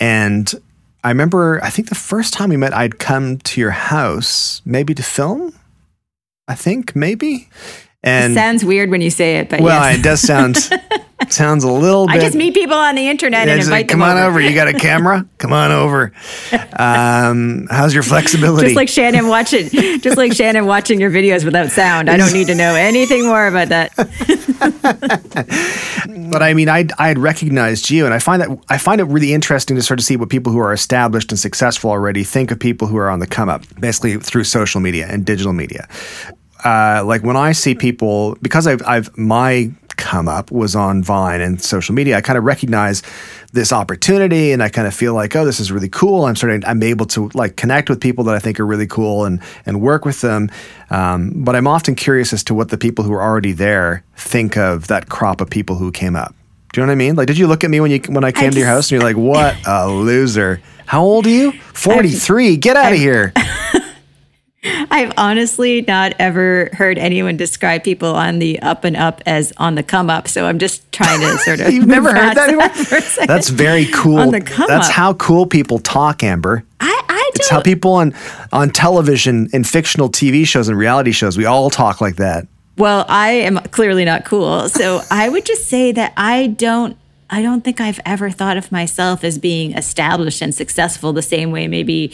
[0.00, 0.52] And
[1.04, 4.92] I remember, I think the first time we met, I'd come to your house, maybe
[4.94, 5.54] to film,
[6.48, 7.48] I think, maybe.
[8.02, 9.98] And it Sounds weird when you say it, but well, yes.
[9.98, 10.56] it does sound,
[11.28, 12.16] sounds a little bit.
[12.16, 14.26] I just meet people on the internet and invite like, come on over.
[14.26, 14.40] over.
[14.40, 15.26] You got a camera?
[15.38, 16.12] Come on over.
[16.78, 18.66] Um, how's your flexibility?
[18.66, 19.68] Just like Shannon watching,
[20.00, 22.10] just like Shannon watching your videos without sound.
[22.10, 23.92] I don't need to know anything more about that.
[26.30, 29.04] but I mean, I I had recognized you, and I find that I find it
[29.04, 32.50] really interesting to sort of see what people who are established and successful already think
[32.50, 35.88] of people who are on the come up, basically through social media and digital media.
[36.64, 39.70] Uh, like when I see people, because I've, I've my
[40.06, 43.02] come up was on Vine and social media, I kind of recognize
[43.52, 46.26] this opportunity, and I kind of feel like, oh, this is really cool.
[46.26, 49.24] I'm starting, I'm able to like connect with people that I think are really cool
[49.24, 50.48] and and work with them.
[50.90, 54.56] Um, but I'm often curious as to what the people who are already there think
[54.56, 56.34] of that crop of people who came up.
[56.72, 57.16] Do you know what I mean?
[57.16, 59.00] Like, did you look at me when you when I came to your house and
[59.00, 60.60] you're like, what a loser?
[60.86, 61.52] How old are you?
[61.74, 62.56] Forty three.
[62.56, 63.32] Get out of here.
[64.90, 69.74] I've honestly not ever heard anyone describe people on the up and up as on
[69.74, 70.28] the come up.
[70.28, 71.72] So I'm just trying to sort of.
[71.72, 72.68] You've never heard that past anywhere?
[72.70, 73.28] for a second.
[73.28, 74.18] That's very cool.
[74.18, 74.94] On the come That's up.
[74.94, 76.64] how cool people talk, Amber.
[76.80, 77.58] I, I It's don't.
[77.58, 78.14] how people on
[78.52, 82.46] on television in fictional TV shows and reality shows we all talk like that.
[82.78, 84.68] Well, I am clearly not cool.
[84.68, 86.96] So I would just say that I don't
[87.30, 91.50] I don't think I've ever thought of myself as being established and successful the same
[91.50, 92.12] way maybe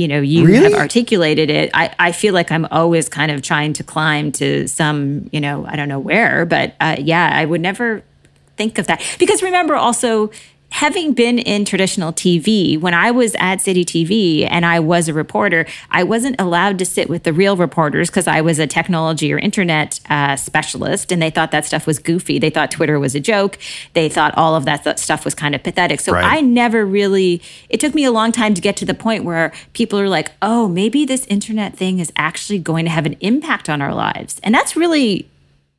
[0.00, 0.64] you know you Really?
[0.64, 1.70] have articulated it.
[1.74, 5.66] I, I feel like I'm always kind of trying to climb to some, you know,
[5.66, 8.02] I don't know where, but uh, yeah, I would never
[8.56, 9.00] think of that.
[9.18, 10.30] Because remember also
[10.70, 15.14] having been in traditional TV, when I was at City TV and I was a
[15.14, 19.32] reporter, I wasn't allowed to sit with the real reporters because I was a technology
[19.32, 22.38] or internet uh, specialist and they thought that stuff was goofy.
[22.38, 23.58] They thought Twitter was a joke.
[23.94, 26.00] They thought all of that th- stuff was kind of pathetic.
[26.00, 26.24] So Right.
[26.24, 29.52] I never really, it took me a long time to get to the point where
[29.72, 33.68] people are like, oh, maybe this internet thing is actually going to have an impact
[33.68, 34.40] on our lives.
[34.42, 35.28] And that's really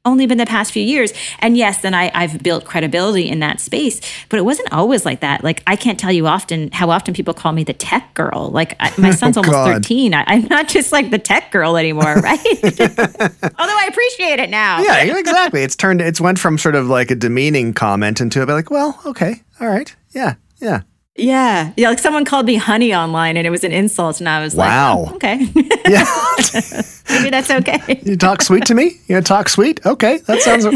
[0.04, 1.14] only been the past few years.
[1.39, 5.20] And yes, then I, I've built credibility in that space, but it wasn't always like
[5.20, 5.43] that.
[5.43, 8.49] Like I can't tell you often how often people call me the tech girl.
[8.49, 9.74] Like I, my son's Oh, almost God.
[9.86, 10.14] 13.
[10.14, 12.39] I, I'm not just like the tech girl anymore, right?
[12.64, 14.82] Although I appreciate it now.
[14.82, 15.62] Yeah, exactly.
[15.64, 16.02] It's turned.
[16.02, 19.41] It's went from sort of like a demeaning comment into a bit like, well, okay,
[19.60, 20.82] all right, yeah, yeah.
[21.22, 21.72] Yeah.
[21.78, 21.89] Yeah.
[21.89, 24.19] Like someone called me honey online and it was an insult.
[24.19, 25.03] And I was Wow.
[25.03, 25.47] like, oh, okay.
[25.88, 26.05] Yeah,
[27.09, 28.01] Maybe that's okay.
[28.05, 28.99] you talk sweet to me.
[29.07, 29.86] You talk sweet?
[29.86, 30.65] Okay, that sounds.
[30.65, 30.74] el-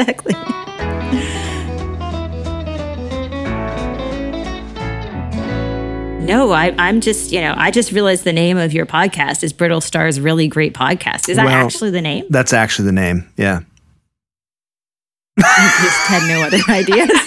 [0.00, 0.34] exactly.
[6.26, 9.52] No, I, I'm just, you know, I just realized the name of your podcast is
[9.52, 11.28] Brittlestar's Really Great Podcast.
[11.28, 12.24] Is that Well- actually the name?
[12.30, 13.28] That's actually the name.
[13.36, 13.60] Yeah.
[15.38, 17.25] I just had no other ideas.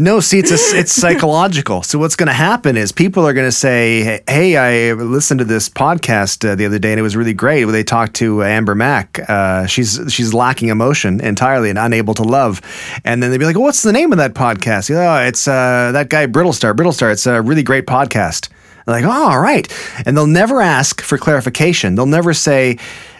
[0.00, 1.82] No, see, it's a, it's psychological.
[1.82, 5.44] So what's going to happen is people are going to say, "Hey, I listened to
[5.44, 8.44] this podcast uh, the other day, and it was really great." Where they talked to
[8.44, 9.18] Amber Mac.
[9.28, 12.60] Uh, she's she's lacking emotion entirely and unable to love.
[13.04, 15.90] And then they'd be like, well, "What's the name of that podcast?" Oh, it's uh,
[15.90, 16.76] that guy Brittlestar.
[16.76, 17.10] Brittlestar.
[17.10, 18.50] It's a really great podcast.
[18.86, 19.66] Like, "Oh, all right,"
[20.06, 21.96] and they'll never ask for clarification.
[21.96, 22.78] They'll never say.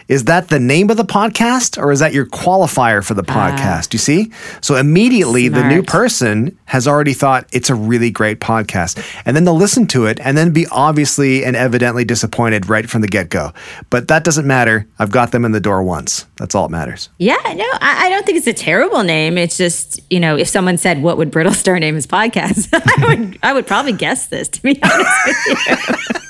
[0.09, 3.51] Is that the name of the podcast or is that your qualifier for the ah.
[3.51, 3.93] podcast?
[3.93, 4.31] You see?
[4.59, 8.97] So immediately the new person has already thought it's a really great podcast.
[9.25, 13.01] And then they'll listen to it and then be obviously and evidently disappointed right from
[13.01, 13.53] the get go.
[13.91, 14.87] But that doesn't matter.
[14.97, 16.25] I've got them in the door once.
[16.37, 17.09] That's all that matters.
[17.19, 19.37] yeah, no, I, I don't think it's a terrible name.
[19.37, 22.69] It's just, you know, if someone said, what would Brittlestar name his podcast?
[22.73, 26.19] I would, I would probably guess this, to be honest with you.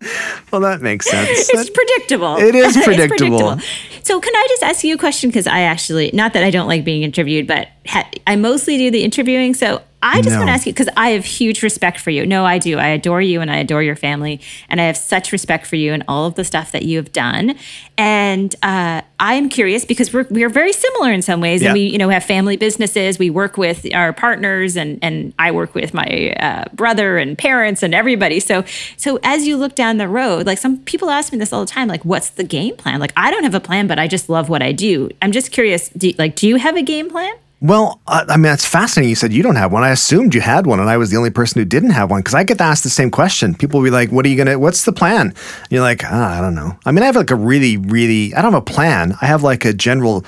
[0.50, 1.50] Well, that makes sense.
[1.50, 2.36] it's predictable.
[2.36, 3.58] It is It's predictable.
[4.02, 5.28] So, can I just ask you a question?
[5.28, 8.90] Because I actually, not that I don't like being interviewed, but ha- I mostly do
[8.90, 9.52] the interviewing.
[9.52, 10.38] So, I just No.
[10.38, 12.24] want to ask you because I have huge respect for you.
[12.24, 12.78] No, I do.
[12.78, 14.40] I adore you and I adore your family.
[14.68, 17.12] And I have such respect for you and all of the stuff that you have
[17.12, 17.56] done.
[17.96, 21.62] And uh, I'm curious because we're, we're very similar in some ways.
[21.62, 21.68] Yeah.
[21.70, 23.18] And we, you know, have family businesses.
[23.18, 27.82] We work with our partners and, and I work with my uh, brother and parents
[27.82, 28.38] and everybody.
[28.38, 28.64] So,
[28.96, 31.70] so as you look down the road, like some people ask me this all the
[31.70, 33.00] time, like, what's the game plan?
[33.00, 35.10] Like, I don't have a plan, but I just love what I do.
[35.20, 35.88] I'm just curious.
[35.88, 37.34] Do, like, do you have a game plan?
[37.60, 39.08] Well, I mean, that's fascinating.
[39.10, 39.82] You said you don't have one.
[39.82, 42.20] I assumed you had one, and I was the only person who didn't have one
[42.20, 43.54] because I get asked the same question.
[43.54, 44.60] People will be like, "What are you gonna?
[44.60, 47.32] What's the plan?" And you're like, ah, "I don't know." I mean, I have like
[47.32, 48.32] a really, really.
[48.34, 49.16] I don't have a plan.
[49.20, 50.24] I have like a general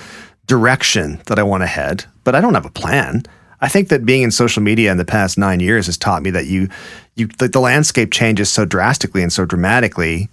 [0.47, 3.22] direction that I want to head, but I don't have a plan.
[3.61, 6.31] I think that being in social media in the past nine years has taught me
[6.31, 6.68] that you,
[7.14, 10.28] you, the, the landscape changes so drastically and so dramatically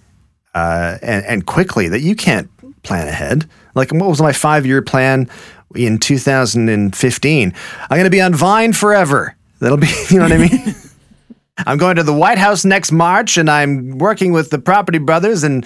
[0.56, 2.50] uh, and, and quickly that you can't
[2.84, 3.48] plan ahead.
[3.76, 5.30] Like, what was my five year plan
[5.76, 7.53] in 2015?
[7.82, 9.36] I'm going to be on Vine forever.
[9.59, 10.76] That'll be, you know what I mean?
[11.65, 15.43] I'm going to the White House next March and I'm working with the Property Brothers.
[15.43, 15.65] And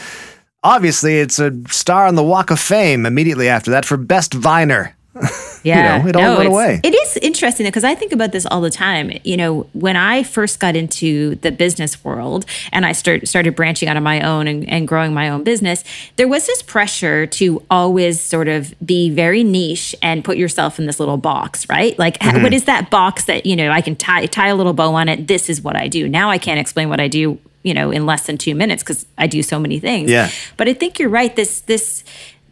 [0.63, 4.95] obviously, it's a star on the Walk of Fame immediately after that for Best Viner.
[5.63, 6.79] Yeah, know, it all went away.
[6.83, 9.11] It is interesting because I think about this all the time.
[9.23, 13.87] You know, when I first got into the business world and I start, started branching
[13.87, 15.83] out on my own and, and growing my own business,
[16.15, 20.87] there was this pressure to always sort of be very niche and put yourself in
[20.87, 21.97] this little box, right?
[21.99, 22.41] Like, Mm-hmm.
[22.43, 25.09] what is that box that you know I can tie tie a little bow on
[25.09, 25.27] it?
[25.27, 26.07] This is what I do.
[26.09, 27.37] Now I can't explain what I do.
[27.63, 30.09] You know, in less than two minutes because I do so many things.
[30.09, 30.31] Yeah.
[30.57, 31.35] But I think you're right.
[31.35, 32.03] This this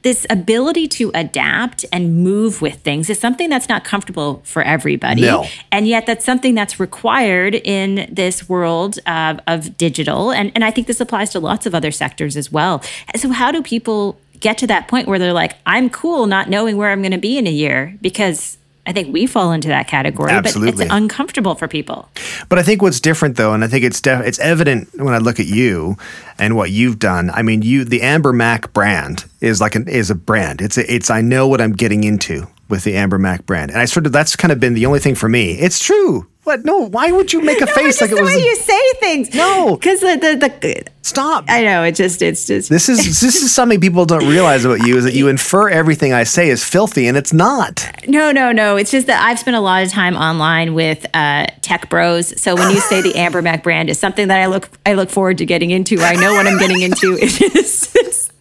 [0.02, 5.24] this ability to adapt and move with things is something that's not comfortable for everybody.
[5.24, 5.46] No.
[5.72, 10.32] And yet that's something that's required in this world of, of digital.
[10.32, 12.82] And, and I think this applies to lots of other sectors as well.
[13.16, 16.78] So how do people get to that point where they're like, I'm cool not knowing
[16.78, 17.98] where I'm going to be in a year?
[18.02, 18.58] Because
[18.90, 20.72] I think we fall into that category, Absolutely.
[20.72, 22.10] but it's uncomfortable for people.
[22.50, 25.20] But I think what's different though, and I think it's def- it's evident when I
[25.20, 25.96] look at you
[26.40, 27.30] and what you've done.
[27.30, 30.60] I mean, you the Amber Mac brand is like an is a brand.
[30.60, 33.80] It's a, it's I know what I'm getting into with the Amber Mac brand, and
[33.80, 35.52] I sort of that's kind of been the only thing for me.
[35.52, 36.26] It's true.
[36.50, 36.66] What?
[36.66, 36.80] No.
[36.90, 38.34] Why would you make a No, face like it the was?
[38.34, 39.36] way you say things.
[39.36, 39.76] No.
[39.76, 41.46] because the, the the Stop.
[41.48, 44.86] I know it just it's just this is this is something people don't realize about
[44.86, 47.86] you is that you infer everything I say is filthy, and it's not.
[48.08, 48.78] No, no, no.
[48.78, 52.40] It's just that I've spent a lot of time online with uh, tech bros.
[52.42, 55.10] So when you say the Amber Mac brand is something that I look I look
[55.12, 56.00] forward to getting into.
[56.02, 57.14] I know what I'm getting into.
[57.20, 57.96] It is.
[57.96, 58.32] it's-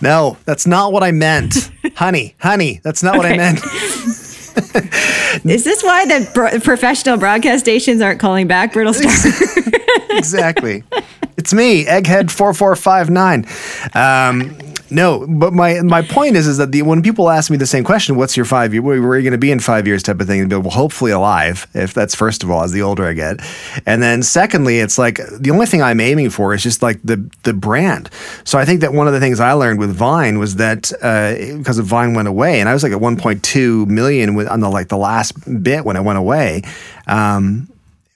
[0.00, 2.34] No, that's not what I meant, honey.
[2.40, 3.60] Honey, that's not what I meant.
[5.44, 9.70] Is this why the bro- professional broadcast stations aren't calling back Brittlestar?
[10.10, 10.84] exactly.
[11.36, 13.96] It's me, Egghead4459.
[13.96, 17.66] Um, No, but my my point is is that the when people ask me the
[17.66, 18.82] same question, what's your five year?
[18.82, 20.02] Where, are you going to be in five years?
[20.02, 20.40] Type of thing.
[20.40, 21.66] And be well, hopefully alive.
[21.74, 23.40] If that's first of all, as the older I get,
[23.86, 27.28] and then secondly, it's like the only thing I'm aiming for is just like the
[27.44, 28.10] the brand.
[28.44, 31.56] So I think that one of the things I learned with Vine was that uh,
[31.58, 34.98] because Vine went away, and I was like at 1.2 million on the like the
[34.98, 36.62] last bit when it went away,
[37.06, 37.68] um,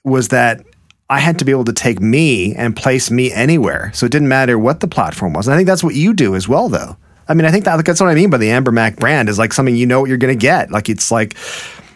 [0.03, 0.65] was that
[1.09, 3.91] I had to be able to take me and place me anywhere.
[3.93, 5.47] So it didn't matter what the platform was.
[5.47, 6.97] And I think that's what you do as well, though.
[7.27, 9.37] I mean, I think that, that's what I mean by the Amber Mac brand is
[9.39, 10.71] like something you know what you're going to get.
[10.71, 11.35] Like it's like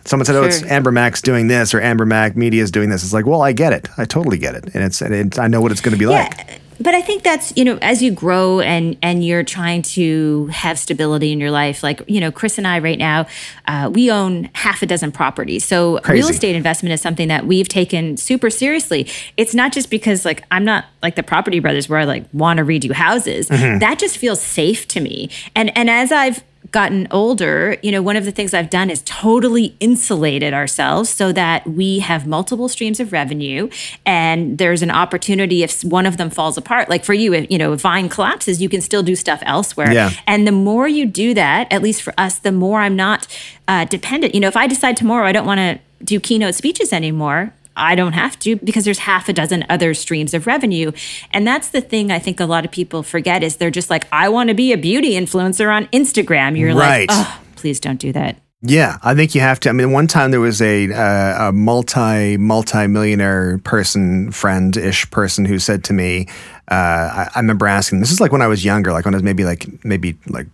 [0.06, 3.04] someone said, "Oh, it's Amber Mac's doing this," or "Amber Mac Media is doing this."
[3.04, 3.88] It's like, well, I get it.
[3.98, 6.06] I totally get it, and it's and it, I know what it's going to be
[6.12, 6.30] Yeah.
[6.30, 6.62] like.
[6.80, 10.80] But I think that's, you know, as you grow and and you're trying to have
[10.80, 13.28] stability in your life, like, you know, Chris and I right now,
[13.68, 15.66] uh, we own half a dozen properties.
[15.66, 19.08] So real estate investment is something that we've taken super seriously.
[19.36, 22.60] It's not just because like I'm not like the property brothers where I like want
[22.60, 23.50] to redo houses.
[23.50, 23.80] Mm-hmm.
[23.80, 25.30] That just feels safe to me.
[25.56, 29.02] And and as I've gotten older, you know, one of the things I've done is
[29.06, 33.70] totally insulated ourselves so that we have multiple streams of revenue
[34.06, 36.90] and there's an opportunity if one of them falls apart.
[36.90, 39.92] Like for you, if, you know, if Vine collapses, you can still do stuff elsewhere.
[39.92, 40.12] Yeah.
[40.28, 43.28] And the more you do that, at least for us, the more I'm not
[43.68, 44.34] uh, dependent.
[44.36, 47.96] You know, if I decide tomorrow I don't want to do keynote speeches anymore, I
[47.96, 50.92] don't have to because there's half a dozen other streams of revenue.
[51.32, 54.06] And that's the thing I think a lot of people forget is they're just like,
[54.12, 56.58] I want to be a beauty influencer on Instagram.
[56.58, 57.08] You're Right.
[57.10, 58.38] like, oh, please don't do that.
[58.62, 59.70] Yeah, I think you have to.
[59.70, 65.10] I mean, one time there was a uh, a multi multi millionaire person, friend ish
[65.12, 66.28] person, who said to me,
[66.70, 68.02] uh, I, I remember asking.
[68.02, 70.48] This is like when I was younger, like when I was maybe like maybe like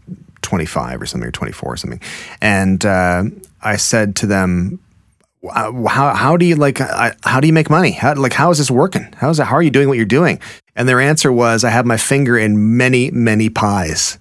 [0.44, 2.00] twenty five or something, or twenty four or something,
[2.42, 3.24] and uh,
[3.64, 4.80] I said to them.
[5.50, 6.80] "Uh, How how do you like
[7.24, 7.92] how do you make money?
[7.92, 9.08] How like how is this working?
[9.18, 9.46] How is it?
[9.46, 10.40] How are you doing what you're doing?
[10.76, 14.20] And their answer was, I have my finger in many many pies.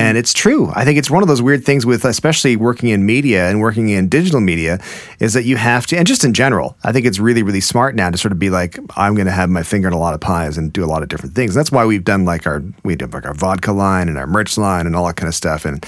[0.00, 0.72] And it's true.
[0.74, 3.90] I think it's one of those weird things with, especially working in media and working
[3.90, 4.80] in digital media,
[5.20, 7.94] is that you have to, and just in general, I think it's really, really smart
[7.94, 10.14] now to sort of be like, I'm going to have my finger in a lot
[10.14, 11.54] of pies and do a lot of different things.
[11.54, 14.56] That's why we've done like our, we have like our vodka line and our merch
[14.56, 15.66] line and all that kind of stuff.
[15.66, 15.84] And,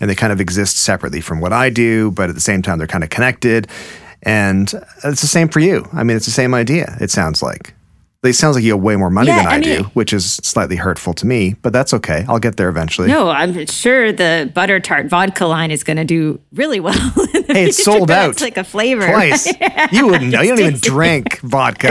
[0.00, 2.78] and they kind of exist separately from what I do, but at the same time,
[2.78, 3.68] they're kind of connected.
[4.22, 4.72] And
[5.04, 5.88] it's the same for you.
[5.92, 7.74] I mean, it's the same idea, it sounds like.
[8.22, 10.12] It sounds like you have way more money Yeah, than I, I mean- do, which
[10.12, 12.26] is slightly hurtful to me, but that's okay.
[12.28, 13.08] I'll get there eventually.
[13.08, 16.94] No, I'm sure the butter tart vodka line is going to do really well.
[17.50, 17.90] Hey, it's future.
[17.98, 19.04] sold That's out like a flavor.
[19.08, 19.52] twice.
[19.92, 20.40] You wouldn't know.
[20.40, 21.88] You don't even drink vodka.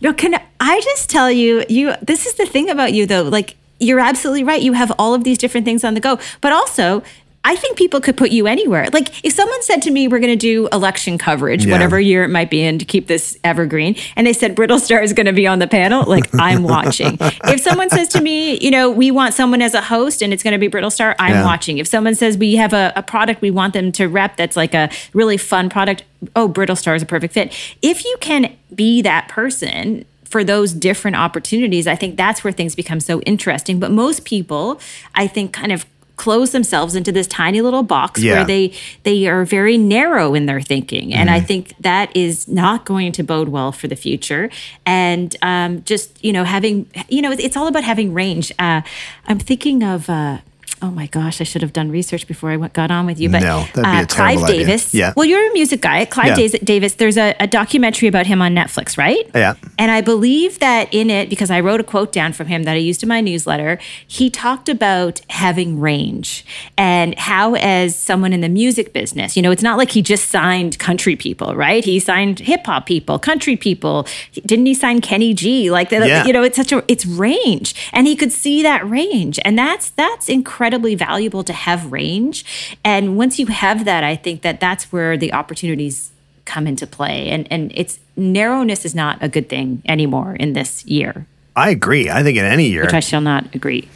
[0.00, 3.22] No, can I just tell you, you this is the thing about you though.
[3.24, 4.62] Like you're absolutely right.
[4.62, 6.20] You have all of these different things on the go.
[6.40, 7.02] But also,
[7.44, 8.88] I think people could put you anywhere.
[8.92, 11.72] Like if someone said to me, we're going to do election coverage, Yeah.
[11.72, 15.12] whatever year it might be in to keep this evergreen, and they said Brittlestar is
[15.14, 17.16] going to be on the panel, like I'm watching.
[17.20, 20.42] if someone says to me, you know, we want someone as a host and it's
[20.42, 21.44] going to be Brittlestar, I'm Yeah.
[21.44, 21.78] watching.
[21.78, 24.74] If someone says we have a, a product we want them to rep that's like
[24.74, 26.02] a really fun product,
[26.36, 27.54] oh, Brittlestar is a perfect fit.
[27.80, 32.74] If you can be that person, for those different opportunities, I think that's where things
[32.74, 33.80] become so interesting.
[33.80, 34.78] But most people,
[35.14, 35.86] I think, kind of
[36.18, 38.34] close themselves into this tiny little box Yeah.
[38.34, 38.72] where they
[39.04, 41.14] they are very narrow in their thinking.
[41.14, 44.50] And i think that is not going to bode well for the future.
[44.84, 48.52] And um, just you know having you know it's all about having range.
[48.58, 48.80] Uh,
[49.28, 50.38] i'm thinking of uh,
[50.80, 51.40] Oh my gosh!
[51.40, 53.28] I should have done research before I went, got on with you.
[53.28, 54.66] But No, that'd be a uh, terrible Clive idea.
[54.66, 54.94] Davis.
[54.94, 55.12] Yeah.
[55.16, 56.04] Well, you're a music guy.
[56.04, 56.58] Clive Yeah.
[56.62, 56.94] Davis.
[56.94, 59.28] There's a, a documentary about him on Netflix, right?
[59.34, 59.54] Yeah.
[59.78, 62.72] And I believe that in it, because I wrote a quote down from him that
[62.74, 66.44] I used in my newsletter, he talked about having range
[66.76, 70.28] and how, as someone in the music business, you know, it's not like he just
[70.30, 71.84] signed country people, right?
[71.84, 74.06] He signed hip hop people, country people.
[74.46, 75.70] Didn't he sign Kenny G?
[75.70, 76.24] Like, Yeah.
[76.24, 77.74] you know, it's such a, it's range.
[77.92, 79.38] And he could see that range.
[79.44, 80.28] And that's, that's
[80.68, 82.44] incredibly valuable to have range.
[82.84, 86.10] And once you have that, I think that that's where the opportunities
[86.44, 90.82] come into play and and it's narrowness is not a good thing anymore in this
[90.86, 92.08] year I agree.
[92.08, 92.84] I think in any year.
[92.84, 93.86] which i shall not agree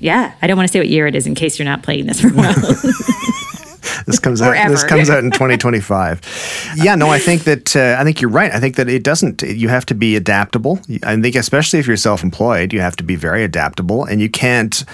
[0.00, 2.06] yeah i don't want to say what year it is in case you're not playing
[2.06, 2.54] this for a while
[4.06, 4.68] This comes out.
[4.68, 6.74] This comes out in 2025.
[6.76, 8.52] yeah, no, I think that uh, I think you're right.
[8.52, 9.42] I think that it doesn't.
[9.42, 10.80] You have to be adaptable.
[11.02, 14.84] I think, especially if you're self-employed, you have to be very adaptable, and you can't.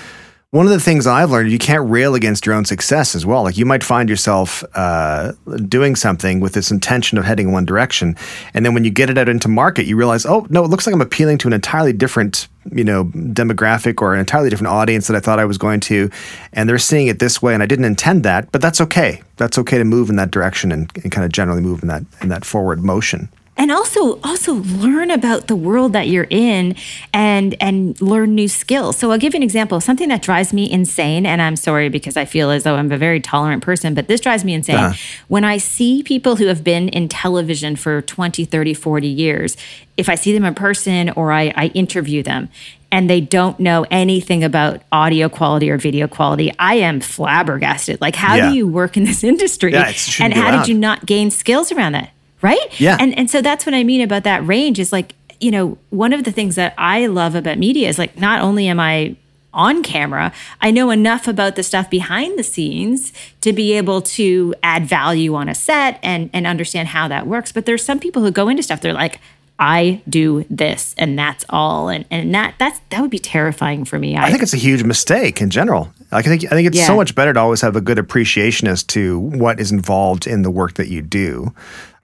[0.53, 3.43] One of the things I've learned, you can't rail against your own success as well.
[3.43, 5.33] Like you might find yourself uh,
[5.67, 8.17] doing something with this intention of heading in one direction,
[8.53, 10.87] and then when you get it out into market, you realize, oh no, it looks
[10.87, 15.07] like I'm appealing to an entirely different, you know, demographic or an entirely different audience
[15.07, 16.11] that I thought I was going to,
[16.53, 19.23] and they're seeing it this way, and I didn't intend that, but that's okay.
[19.39, 22.05] That's okay to move in that direction and, and kind of generally move in that
[22.21, 23.31] in that forward motion.
[23.57, 26.75] And also also learn about the world that you're in
[27.13, 30.71] and and learn new skills so i'll give you an example something that drives me
[30.71, 34.09] insane and i'm sorry because i feel as though i'm a very tolerant person but
[34.09, 34.95] this drives me insane uh-huh.
[35.29, 39.57] when i see people who have been in television for 20 30 40 years
[39.97, 42.49] if i see them in person or i, I interview them
[42.91, 48.03] and they don't know anything about audio quality or video quality, I am flabbergasted.
[48.03, 48.51] Like, how yeah.
[48.51, 49.73] do you work in this industry?
[49.73, 50.59] Yeah, and how around.
[50.59, 52.11] did you not gain skills around that?
[52.43, 52.81] Right?
[52.81, 52.97] Yeah.
[53.01, 56.13] And and so that's what I mean about that range is like, you know, one
[56.13, 59.17] of the things that I love about media is like not only am I
[59.55, 63.13] on camera, I know enough about the stuff behind the scenes
[63.43, 67.53] to be able to add value on a set and and understand how that works.
[67.53, 69.21] But there's some people who go into stuff, they're like,
[69.59, 71.89] I do this and that's all.
[71.89, 74.17] And and that that's that would be terrifying for me.
[74.17, 75.93] I, I think it's a huge mistake in general.
[76.11, 76.87] Like I think I think it's yeah.
[76.87, 80.43] so much better to always have a good appreciation as to what is involved in
[80.43, 81.55] the work that you do.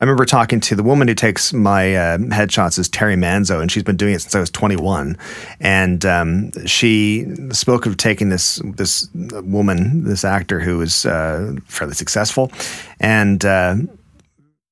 [0.01, 3.71] I remember talking to the woman who takes my uh, headshots is Terry Manzo, and
[3.71, 5.19] she's been doing it since I was 21.
[5.59, 11.95] And um, she spoke of taking this this woman, this actor who was uh, fairly
[11.95, 12.53] successful,
[13.01, 13.75] and uh,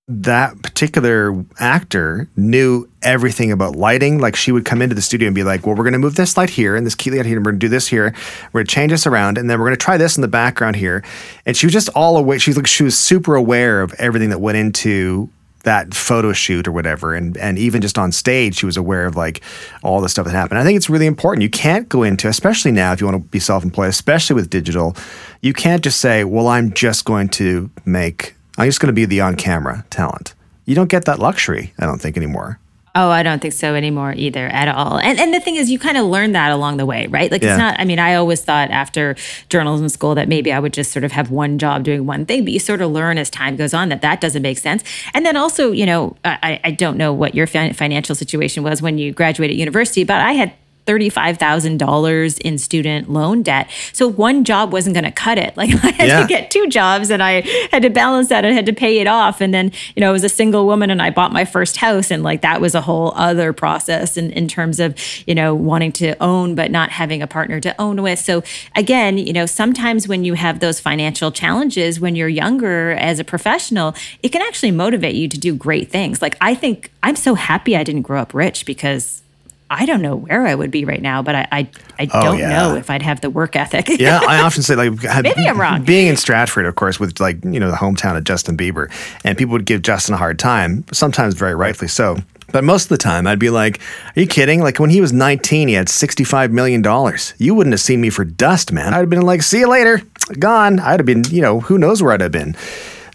[0.09, 4.19] that particular actor knew everything about lighting.
[4.19, 6.15] Like she would come into the studio and be like, "Well, we're going to move
[6.15, 8.15] this light here and this key light here, and we're going to do this here.
[8.53, 10.29] We're going to change this around, and then we're going to try this in the
[10.29, 11.03] background here."
[11.45, 12.39] And she was just all aware.
[12.39, 15.29] She's like, she was super aware of everything that went into
[15.65, 19.17] that photo shoot or whatever and and even just on stage she was aware of
[19.17, 19.43] like
[19.83, 22.71] all the stuff that happened i think it's really important you can't go into especially
[22.71, 24.97] now if you want to be self-employed especially with digital
[25.41, 29.05] you can't just say well i'm just going to make I'm just going to be
[29.05, 30.35] the on camera talent.
[30.65, 32.59] You don't get that luxury, I don't think, anymore.
[32.99, 34.99] Oh, I don't think so anymore either at all.
[34.99, 37.31] And and the thing is you kind of learn that along the way, right?
[37.31, 37.51] Like yeah.
[37.51, 39.17] it's not I mean, I always thought after
[39.51, 42.45] journalism school that maybe I would just sort of have one job doing one thing,
[42.45, 44.83] but you sort of learn as time goes on that that doesn't make sense.
[45.13, 48.97] And then also, you know, I, I don't know what your financial situation was when
[48.97, 50.55] you graduated university, but I had
[50.87, 53.69] $35,000 in student loan debt.
[53.93, 55.55] So one job wasn't going to cut it.
[55.67, 56.21] Like I had yeah.
[56.21, 57.41] to get two jobs and I
[57.73, 59.41] had to balance that and had to pay it off.
[59.41, 62.11] And then, you know, I was a single woman and I bought my first house.
[62.11, 64.95] And like that was a whole other process in, in terms of,
[65.27, 68.19] you know, wanting to own, but not having a partner to own with.
[68.19, 68.43] So
[68.75, 73.25] again, you know, sometimes when you have those financial challenges when you're younger as a
[73.25, 76.21] professional, it can actually motivate you to do great things.
[76.21, 79.23] Like I think I'm so happy I didn't grow up rich because
[79.69, 82.39] I don't know where I would be right now, but I I, I oh, don't
[82.39, 82.51] yeah.
[82.51, 83.89] know if I'd have the work ethic.
[83.99, 84.93] yeah, I often say like
[85.23, 85.83] maybe I'm wrong.
[85.85, 88.91] Being in Stratford, of course, with like you know the hometown of Justin Bieber,
[89.25, 92.19] and people would give Justin a hard time, sometimes very rightfully so.
[92.53, 93.81] But most of the time, I'd be like,
[94.17, 94.61] "Are you kidding?
[94.61, 97.35] Like when he was 19, he had 65 million dollars.
[97.39, 98.95] You wouldn't have seen me for dust, man.
[98.95, 100.01] I'd have been like, see you later,
[100.39, 100.79] gone.
[100.79, 102.55] I'd have been, you know, who knows where I'd have been."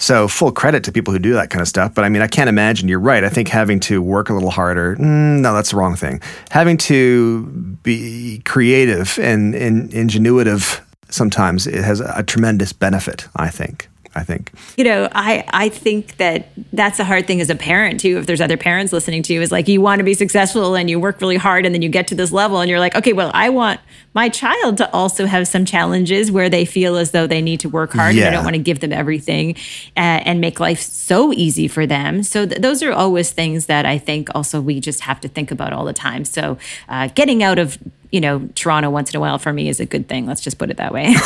[0.02, 1.94] So full credit to people who do that kind of stuff.
[1.94, 2.88] But I mean, I can't imagine.
[2.88, 3.24] You're right.
[3.24, 4.96] I think having to work a little harder.
[4.96, 6.22] Mm, no, that's the wrong thing.
[6.50, 7.46] Having to
[7.84, 13.28] be creative and, and ingenuitive sometimes it has a tremendous benefit.
[13.36, 13.91] I think.
[14.14, 14.52] I think.
[14.76, 18.18] You know, I I think that that's a hard thing as a parent too.
[18.18, 20.90] If there's other parents listening to you, is like you want to be successful and
[20.90, 23.14] you work really hard, and then you get to this level, and you're like, okay,
[23.14, 23.80] well, I want
[24.14, 27.70] my child to also have some challenges where they feel as though they need to
[27.70, 28.26] work hard, yeah.
[28.26, 29.56] and I don't want to give them everything
[29.96, 32.22] uh, and make life so easy for them.
[32.24, 35.52] So th- those are always things that I think also we just have to think
[35.52, 36.26] about all the time.
[36.26, 36.58] So
[36.90, 37.78] uh, getting out of
[38.12, 40.28] you know Toronto once in a while for me is a good thing.
[40.28, 41.16] Let's just put it that way.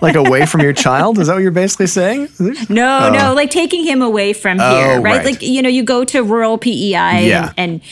[0.00, 1.18] like away from your child?
[1.18, 2.28] Is that what you're basically saying?
[2.68, 3.12] No, oh.
[3.12, 5.16] no, like taking him away from oh, here, right?
[5.16, 5.24] right?
[5.24, 7.52] Like you know, you go to rural PEI yeah.
[7.56, 7.82] and, and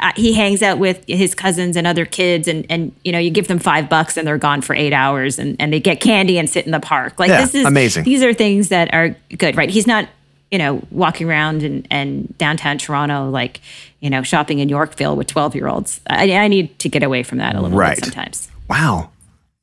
[0.00, 3.30] uh, he hangs out with his cousins and other kids and and you know you
[3.30, 6.38] give them five bucks and they're gone for eight hours and, and they get candy
[6.38, 9.14] and sit in the park like yeah, this is amazing these are things that are
[9.36, 10.08] good right he's not
[10.50, 13.60] you know walking around and, and downtown toronto like
[14.00, 17.22] you know shopping in yorkville with 12 year olds I, I need to get away
[17.22, 17.96] from that a little right.
[17.96, 19.10] bit sometimes wow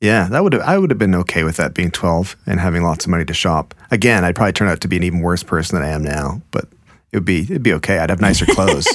[0.00, 3.04] yeah, that would I would have been okay with that being 12 and having lots
[3.04, 3.74] of money to shop.
[3.90, 6.40] Again, I'd probably turn out to be an even worse person than I am now,
[6.50, 6.64] but
[7.12, 7.98] it would be it'd be okay.
[7.98, 8.88] I'd have nicer clothes.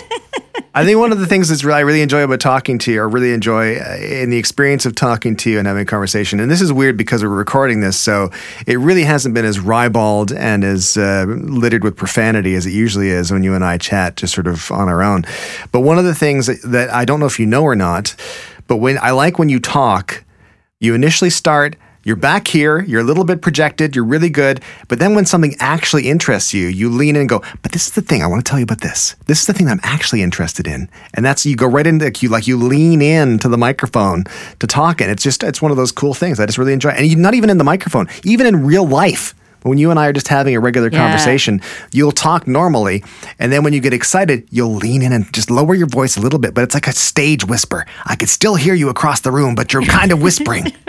[0.73, 3.01] I think one of the things that's really, I really enjoy about talking to you,
[3.01, 6.41] or really enjoy uh, in the experience of talking to you and having a conversation,
[6.41, 8.29] and this is weird because we're recording this, so
[8.67, 13.07] it really hasn't been as ribald and as uh, littered with profanity as it usually
[13.07, 15.23] is when you and I chat just sort of on our own.
[15.71, 18.13] But one of the things that, that I don't know if you know or not,
[18.67, 20.24] but when I like when you talk
[20.81, 24.99] you initially start, you're back here, you're a little bit projected, you're really good, but
[24.99, 28.01] then when something actually interests you, you lean in and go, but this is the
[28.01, 29.15] thing, I want to tell you about this.
[29.25, 30.89] This is the thing I'm actually interested in.
[31.13, 34.25] And that's you go right into the you like you lean in to the microphone
[34.59, 36.39] to talk and it's just it's one of those cool things.
[36.39, 36.89] I just really enjoy.
[36.89, 39.33] And you're not even in the microphone, even in real life.
[39.65, 40.99] When you and I are just having a regular Yeah.
[40.99, 41.59] conversation,
[41.91, 43.03] you'll talk normally.
[43.39, 46.21] And then when you get excited, you'll lean in and just lower your voice a
[46.21, 46.53] little bit.
[46.53, 47.85] But it's like a stage whisper.
[48.05, 50.71] I could still hear you across the room, but you're kind of whispering.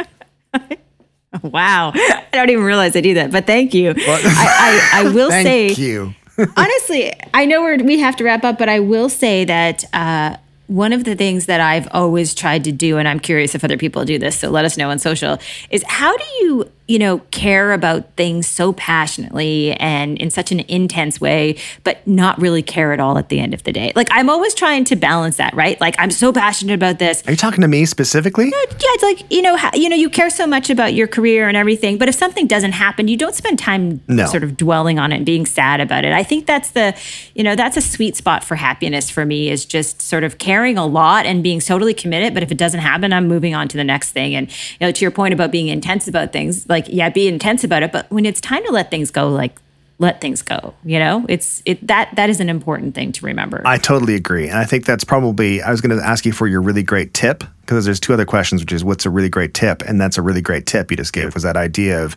[1.43, 1.93] Wow.
[1.95, 3.91] I don't even realize I do that, but thank you.
[3.97, 6.15] I, I, I will say, Thank you.
[6.57, 10.37] honestly, I know we're, we have to wrap up, but I will say that uh,
[10.67, 13.77] one of the things that I've always tried to do, and I'm curious if other
[13.77, 15.39] people do this, so let us know on social,
[15.71, 20.61] is how do you, you know, care about things so passionately and in such an
[20.61, 23.93] intense way, but not really care at all at the end of the day?
[23.97, 25.81] Like, I'm always trying to balance that, right?
[25.81, 27.23] Like, I'm so passionate about this.
[27.27, 28.47] Are you talking to me specifically?
[28.47, 31.49] Yeah, it's like you know, how, you know, you care so much about your career
[31.49, 34.27] and everything, but if something doesn't happen, you don't spend time No.
[34.27, 36.13] sort of dwelling on it and being sad about it.
[36.13, 36.95] I think that's the,
[37.35, 40.79] you know, that's a sweet spot for happiness for me is just sort of caring
[40.79, 42.35] a lot and being totally committed.
[42.35, 44.35] But if it doesn't happen, I'm moving on to the next thing.
[44.35, 47.65] And you know, to your point about being intense about things, like yeah, be intense
[47.65, 49.59] about it, but when it's time to let things go, like
[49.99, 50.75] let things go.
[50.85, 53.63] You know, it's it that that is an important thing to remember.
[53.65, 54.49] I totally agree.
[54.49, 57.15] And I think that's probably, I was going to ask you for your really great
[57.15, 59.83] tip because there's two other questions, which is what's a really great tip?
[59.83, 62.15] And that's a really great tip you just gave was that idea of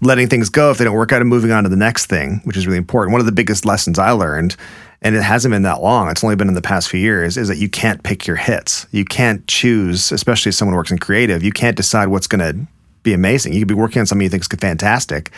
[0.00, 2.40] letting things go if they don't work out and moving on to the next thing,
[2.44, 3.12] which is really important.
[3.12, 4.56] One of the biggest lessons I learned,
[5.02, 7.48] and it hasn't been that long, it's only been in the past few years, is
[7.48, 8.86] that you can't pick your hits.
[8.92, 12.66] You can't choose, especially if someone works in creative, you can't decide what's going to
[13.02, 13.52] be amazing.
[13.52, 15.30] You could be working on something you think is fantastic,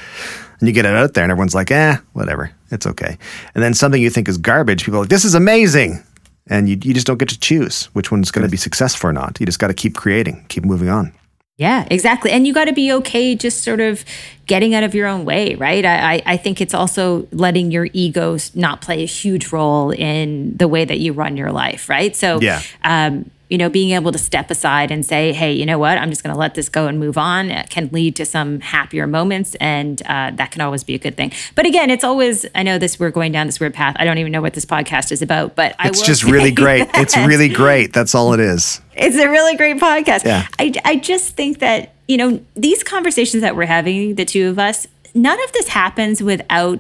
[0.58, 3.18] and you get it out there, and everyone's like, eh, whatever, it's okay.
[3.54, 6.02] And then something you think is garbage, people are like, this is amazing.
[6.46, 9.12] And you, you just don't get to choose which one's going to be successful or
[9.12, 9.38] not.
[9.38, 11.12] You just got to keep creating, keep moving on.
[11.58, 12.30] Yeah, exactly.
[12.32, 14.02] And you got to be okay just sort of
[14.46, 15.84] getting out of your own way, right?
[15.84, 20.56] I, I- I think it's also letting your ego not play a huge role in
[20.56, 22.16] the way that you run your life, right?
[22.16, 22.62] So, Yeah.
[22.82, 26.08] um, you know, being able to step aside and say, hey, you know what, I'm
[26.08, 29.06] just going to let this go and move on it can lead to some happier
[29.06, 29.56] moments.
[29.56, 31.32] And uh, that can always be a good thing.
[31.54, 33.96] But again, it's always, I know this, we're going down this weird path.
[33.98, 36.88] I don't even know what this podcast is about, but I It's just really great.
[36.94, 37.92] It's really great.
[37.92, 38.80] That's all it is.
[38.94, 40.24] it's a really great podcast.
[40.24, 40.46] Yeah.
[40.58, 44.58] I, I just think that, you know, these conversations that we're having, the two of
[44.58, 46.78] us, none of this happens without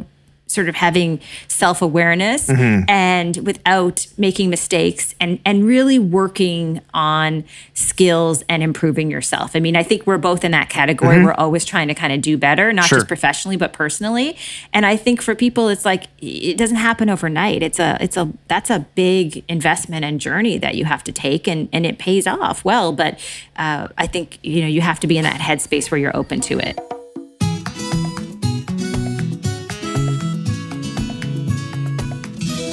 [0.50, 2.88] sort of having self-awareness Mm-hmm.
[2.90, 7.44] and without making mistakes and and really working on
[7.74, 9.54] skills and improving yourself.
[9.54, 11.22] I mean, I think we're both in that category.
[11.24, 12.88] We're always trying to kind of do better, not Mm-hmm.
[12.88, 12.98] Sure.
[12.98, 14.36] just professionally but personally.
[14.72, 17.62] And I think for people it's like it doesn't happen overnight.
[17.62, 21.46] It's a it's a that's a big investment and journey that you have to take
[21.46, 23.18] and and it pays off well, but
[23.56, 26.40] uh, I think you know you have to be in that headspace where you're open
[26.42, 26.78] to it.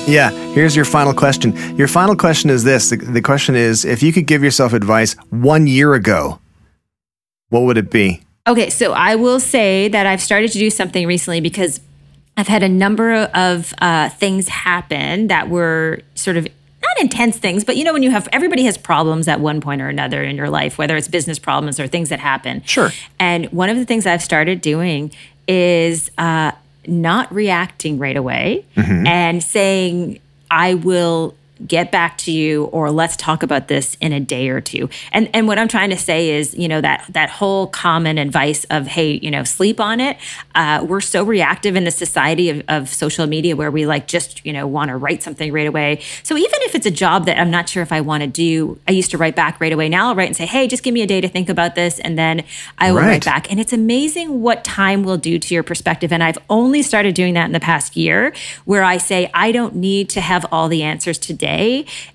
[0.08, 0.32] Yeah.
[0.54, 1.56] Here's your final question.
[1.76, 5.14] Your final question is this the, the question is if you could give yourself advice
[5.30, 6.40] one year ago,
[7.50, 8.22] what would it be?
[8.48, 11.82] Okay, so I will say that I've started to do something recently because
[12.38, 16.48] I've had a number of uh, things happen that were sort of
[16.82, 19.82] not intense things, but you know, when you have everybody has problems at one point
[19.82, 22.64] or another in your life, whether it's business problems or things that happen.
[22.64, 22.92] Sure.
[23.20, 25.12] And one of the things I've started doing
[25.48, 26.52] is uh,
[26.88, 29.06] not reacting right away mm-hmm.
[29.08, 30.20] and saying,
[30.50, 31.36] I will
[31.66, 34.90] get back to you or let's talk about this in a day or two.
[35.12, 38.66] And and what I'm trying to say is, you know, that that whole common advice
[38.66, 40.18] of, hey, you know, sleep on it.
[40.56, 44.46] Uh, we're so reactive in the society of, of social media where we like just,
[44.46, 46.02] you know, want to write something right away.
[46.24, 48.80] So even if it's a job that I'm not sure if I want to do,
[48.88, 49.90] I used to write back right away.
[49.90, 52.00] Now I'll write and say, hey, just give me a day to think about this.
[52.00, 52.44] And then
[52.78, 53.08] I will Right.
[53.08, 53.50] write back.
[53.52, 56.12] And it's amazing what time will do to your perspective.
[56.12, 58.34] And I've only started doing that in the past year
[58.66, 61.47] where I say, I don't need to have all the answers today.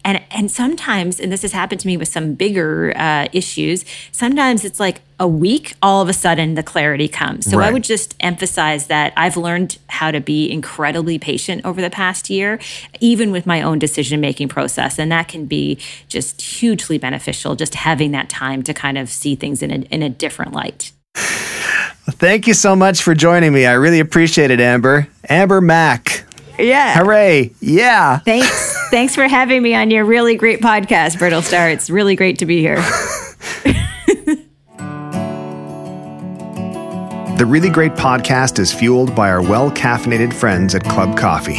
[0.05, 4.64] And and sometimes, and this has happened to me with some bigger uh, issues, sometimes
[4.64, 7.49] it's like a week, all of a sudden the clarity comes.
[7.49, 11.91] So I would just emphasize that I've learned how to be incredibly patient over the
[11.91, 12.59] past year,
[12.99, 14.99] even with my own decision making process.
[14.99, 15.78] And that can be
[16.09, 20.03] just hugely beneficial, just having that time to kind of see things in a, in
[20.03, 20.91] a different light.
[21.14, 23.64] Thank you so much for joining me.
[23.64, 25.07] I really appreciate it, Amber.
[25.28, 26.24] Amber Mac.
[26.59, 26.99] Yeah.
[26.99, 27.53] Hooray.
[27.61, 28.18] Yeah.
[28.18, 28.72] Thanks.
[28.93, 31.72] Thanks for having me on your really great podcast, Brittlestar.
[31.72, 32.76] It's really great to be here.
[37.38, 41.57] The Really Great Podcast is fueled by our well caffeinated friends at Club Coffee.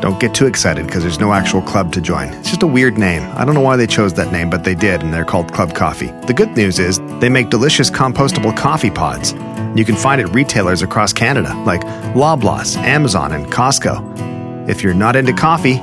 [0.00, 2.28] Don't get too excited because there's no actual club to join.
[2.30, 3.22] It's just a weird name.
[3.36, 5.74] I don't know why they chose that name, but they did, and they're called Club
[5.74, 6.10] Coffee.
[6.26, 9.32] The good news is they make delicious compostable coffee pods.
[9.78, 11.82] You can find at retailers across Canada like
[12.16, 14.68] Loblaws, Amazon, and Costco.
[14.68, 15.80] If you're not into coffee,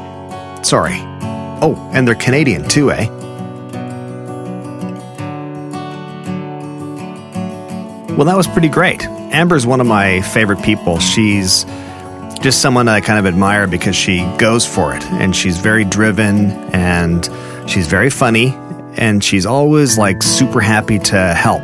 [0.63, 0.97] sorry.
[1.61, 3.07] Oh, and they're Canadian too, eh?
[8.15, 9.03] Well, that was pretty great.
[9.31, 10.99] Amber's one of my favorite people.
[10.99, 11.65] She's
[12.41, 16.51] just someone I kind of admire because she goes for it and she's very driven
[16.73, 17.27] and
[17.67, 18.53] she's very funny
[18.97, 21.63] and she's always like super happy to help,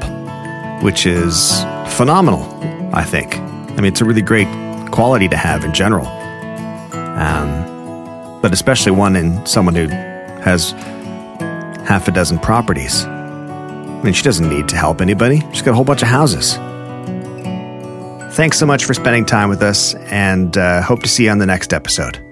[0.82, 1.62] which is
[1.96, 2.42] phenomenal,
[2.94, 3.36] I think.
[3.38, 4.48] I mean, it's a really great
[4.92, 6.08] quality to have in general.
[6.08, 7.79] Um,
[8.42, 10.72] but especially one in someone who has
[11.88, 13.04] half a dozen properties.
[13.06, 15.42] I mean, she doesn't need to help anybody.
[15.52, 16.54] She's got a whole bunch of houses.
[18.36, 21.40] Thanks so much for spending time with us, and uh, hope to see you on
[21.40, 22.29] the next episode.